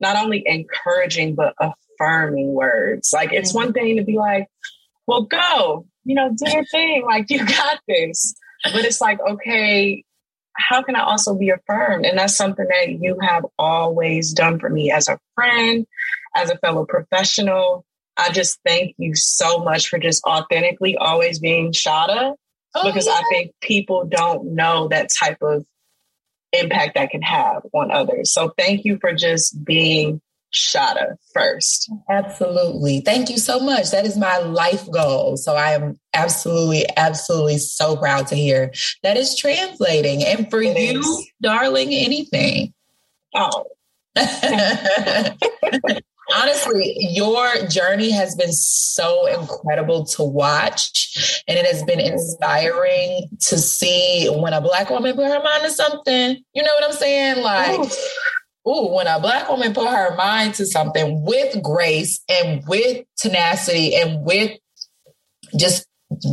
not 0.00 0.16
only 0.16 0.42
encouraging 0.46 1.34
but 1.34 1.54
affirming 1.60 2.52
words. 2.52 3.12
Like 3.12 3.32
it's 3.32 3.50
mm-hmm. 3.50 3.58
one 3.58 3.72
thing 3.72 3.96
to 3.96 4.04
be 4.04 4.16
like, 4.16 4.48
well, 5.06 5.22
go, 5.22 5.86
you 6.04 6.14
know, 6.14 6.34
do 6.34 6.50
your 6.50 6.64
thing. 6.64 7.04
Like 7.06 7.26
you 7.30 7.44
got 7.44 7.80
this. 7.86 8.34
But 8.64 8.84
it's 8.86 9.00
like, 9.00 9.20
okay, 9.20 10.04
how 10.56 10.82
can 10.82 10.96
I 10.96 11.02
also 11.02 11.34
be 11.34 11.50
affirmed? 11.50 12.06
And 12.06 12.18
that's 12.18 12.36
something 12.36 12.66
that 12.68 12.90
you 12.90 13.18
have 13.20 13.44
always 13.58 14.32
done 14.32 14.58
for 14.58 14.70
me 14.70 14.90
as 14.90 15.08
a 15.08 15.18
friend, 15.34 15.86
as 16.36 16.50
a 16.50 16.58
fellow 16.58 16.84
professional. 16.84 17.84
I 18.16 18.30
just 18.30 18.60
thank 18.64 18.94
you 18.98 19.14
so 19.14 19.58
much 19.58 19.88
for 19.88 19.98
just 19.98 20.22
authentically 20.24 20.96
always 20.96 21.40
being 21.40 21.72
Shada 21.72 22.34
oh, 22.74 22.84
because 22.84 23.06
yeah. 23.06 23.14
I 23.14 23.22
think 23.30 23.52
people 23.60 24.04
don't 24.04 24.54
know 24.54 24.88
that 24.88 25.08
type 25.18 25.38
of 25.42 25.64
impact 26.52 26.94
that 26.94 27.10
can 27.10 27.22
have 27.22 27.62
on 27.72 27.90
others. 27.90 28.32
So 28.32 28.52
thank 28.56 28.84
you 28.84 28.98
for 29.00 29.12
just 29.12 29.64
being 29.64 30.20
Shada 30.54 31.16
first. 31.32 31.90
Absolutely. 32.08 33.00
Thank 33.00 33.28
you 33.28 33.38
so 33.38 33.58
much. 33.58 33.90
That 33.90 34.06
is 34.06 34.16
my 34.16 34.38
life 34.38 34.88
goal. 34.90 35.36
So 35.36 35.56
I 35.56 35.72
am 35.72 35.98
absolutely, 36.14 36.86
absolutely 36.96 37.58
so 37.58 37.96
proud 37.96 38.28
to 38.28 38.36
hear 38.36 38.72
that 39.02 39.16
is 39.16 39.36
translating. 39.36 40.24
And 40.24 40.48
for 40.50 40.62
it 40.62 40.76
you, 40.78 41.00
is. 41.00 41.30
darling, 41.42 41.92
anything. 41.92 42.72
Oh. 43.34 43.64
honestly, 46.34 46.96
your 46.98 47.66
journey 47.66 48.10
has 48.10 48.34
been 48.34 48.52
so 48.52 49.26
incredible 49.26 50.04
to 50.04 50.22
watch. 50.22 51.42
And 51.46 51.58
it 51.58 51.66
has 51.66 51.82
been 51.84 52.00
inspiring 52.00 53.28
to 53.48 53.58
see 53.58 54.28
when 54.28 54.52
a 54.52 54.60
Black 54.60 54.90
woman 54.90 55.14
put 55.14 55.26
her 55.26 55.42
mind 55.42 55.64
to 55.64 55.70
something. 55.70 56.42
You 56.54 56.62
know 56.62 56.74
what 56.74 56.84
I'm 56.84 56.92
saying? 56.92 57.42
Like, 57.42 57.78
ooh, 57.78 57.90
ooh 58.66 58.94
when 58.94 59.06
a 59.06 59.20
Black 59.20 59.48
woman 59.48 59.74
put 59.74 59.88
her 59.88 60.14
mind 60.16 60.54
to 60.54 60.66
something 60.66 61.24
with 61.24 61.62
grace 61.62 62.20
and 62.28 62.62
with 62.66 63.04
tenacity 63.16 63.94
and 63.94 64.24
with 64.24 64.58
just 65.56 65.86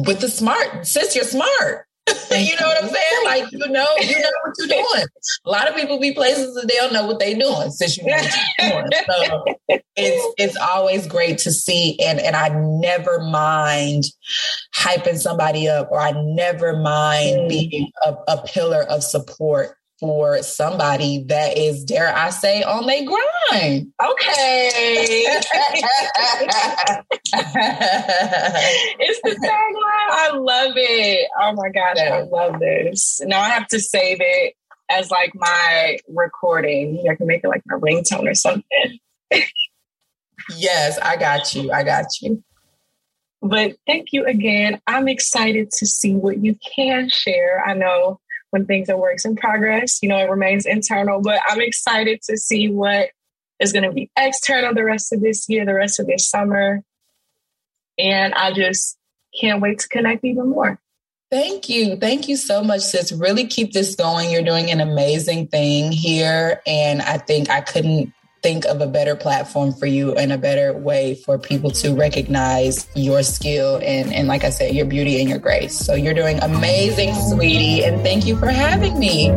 with 0.06 0.20
the 0.22 0.30
smart, 0.30 0.86
sis, 0.86 1.16
you're 1.16 1.24
smart. 1.24 1.86
you 2.32 2.56
know 2.60 2.68
what 2.68 2.84
I'm 2.84 2.90
saying? 2.90 3.26
Like 3.26 3.52
you 3.52 3.60
know, 3.60 3.88
you 4.00 4.20
know 4.20 4.30
what 4.44 4.54
you're 4.58 4.68
doing. 4.68 5.06
A 5.46 5.50
lot 5.50 5.70
of 5.70 5.76
people 5.76 6.00
be 6.00 6.14
places 6.14 6.56
that 6.56 6.68
they 6.68 6.76
don't 6.76 6.94
know 6.94 7.06
what 7.06 7.20
they're 7.20 7.38
doing 7.38 7.70
since 7.70 7.98
you 7.98 8.06
know 8.06 8.18
what 8.18 8.34
you're 8.60 8.82
doing. 8.82 9.58
So 9.70 9.80
it's 9.96 10.34
it's 10.38 10.58
always 10.58 11.06
great 11.06 11.38
to 11.40 11.52
see, 11.52 12.00
and 12.00 12.20
and 12.20 12.36
I 12.36 12.50
never 12.50 13.20
mind 13.20 14.06
hyping 14.74 15.20
somebody 15.20 15.68
up, 15.68 15.90
or 15.92 16.00
I 16.00 16.12
never 16.16 16.78
mind 16.78 17.42
mm. 17.42 17.50
being 17.50 17.92
a, 18.04 18.16
a 18.28 18.44
pillar 18.48 18.84
of 18.84 19.04
support 19.04 19.76
for 20.02 20.42
somebody 20.42 21.24
that 21.28 21.58
is, 21.60 21.84
dare 21.84 22.14
I 22.14 22.32
say, 22.32 22.64
on 22.64 22.88
their 22.88 23.06
grind. 23.06 23.94
Okay. 24.04 24.72
it's 29.00 29.22
the 29.22 29.30
tagline. 29.30 30.10
I 30.10 30.32
love 30.34 30.74
it. 30.76 31.30
Oh 31.40 31.54
my 31.54 31.70
gosh, 31.70 31.98
yeah. 31.98 32.16
I 32.16 32.22
love 32.24 32.60
this. 32.60 33.22
Now 33.24 33.42
I 33.42 33.50
have 33.50 33.68
to 33.68 33.80
save 33.80 34.18
it 34.20 34.56
as 34.90 35.12
like 35.12 35.34
my 35.36 36.00
recording. 36.10 37.06
I 37.10 37.14
can 37.14 37.28
make 37.28 37.44
it 37.44 37.48
like 37.48 37.62
my 37.68 37.76
ringtone 37.76 38.28
or 38.28 38.34
something. 38.34 39.00
yes, 40.58 40.98
I 40.98 41.16
got 41.16 41.54
you. 41.54 41.72
I 41.72 41.84
got 41.84 42.08
you. 42.22 42.44
But 43.44 43.76
thank 43.86 44.14
you 44.14 44.26
again. 44.26 44.82
I'm 44.88 45.08
excited 45.08 45.70
to 45.74 45.86
see 45.86 46.16
what 46.16 46.44
you 46.44 46.58
can 46.76 47.10
share. 47.10 47.64
I 47.64 47.76
know 47.76 48.20
when 48.52 48.66
things 48.66 48.90
are 48.90 48.98
works 48.98 49.26
in 49.26 49.36
progress. 49.36 50.00
You 50.02 50.10
know, 50.10 50.18
it 50.18 50.30
remains 50.30 50.66
internal, 50.66 51.22
but 51.22 51.42
I'm 51.48 51.62
excited 51.62 52.22
to 52.24 52.38
see 52.38 52.70
what 52.70 53.10
is 53.60 53.74
going 53.74 53.84
to 53.84 53.92
be 53.92 54.10
external 54.18 54.74
the 54.74 54.84
rest 54.84 55.12
of 55.12 55.22
this 55.22 55.50
year, 55.50 55.66
the 55.66 55.74
rest 55.74 56.00
of 56.00 56.08
this 56.08 56.28
summer. 56.28 56.84
And 57.98 58.34
I 58.34 58.54
just 58.54 58.98
can't 59.40 59.62
wait 59.62 59.80
to 59.80 59.88
connect 59.88 60.24
even 60.24 60.50
more. 60.50 60.80
Thank 61.30 61.70
you. 61.70 61.96
Thank 61.96 62.28
you 62.28 62.36
so 62.36 62.62
much, 62.62 62.82
sis. 62.82 63.14
Really 63.14 63.48
keep 63.48 63.72
this 63.72 63.96
going. 63.96 64.32
You're 64.32 64.42
doing 64.42 64.70
an 64.70 64.82
amazing 64.82 65.48
thing 65.48 65.92
here. 65.92 66.62
And 66.68 67.02
I 67.02 67.18
think 67.18 67.50
I 67.50 67.62
couldn't 67.62 68.14
think 68.42 68.66
of 68.66 68.82
a 68.82 68.88
better 68.88 69.16
platform 69.16 69.74
for 69.74 69.86
you 69.86 70.14
and 70.16 70.32
a 70.32 70.38
better 70.38 70.74
way 70.74 71.16
for 71.16 71.38
people 71.38 71.70
to 71.70 71.94
recognize 71.94 72.88
your 72.96 73.24
skill 73.24 73.78
and, 73.84 74.14
and 74.14 74.28
like 74.28 74.44
I 74.44 74.50
said, 74.50 74.74
your 74.74 74.86
beauty 74.86 75.20
and 75.20 75.30
your 75.30 75.40
grace. 75.40 75.78
So 75.78 75.94
you're 75.94 76.14
doing 76.14 76.40
amazing, 76.40 77.14
sweetie. 77.30 77.84
And 77.84 78.02
thank 78.02 78.26
you 78.26 78.38
for 78.38 78.48
having 78.48 78.98
me. 78.98 79.30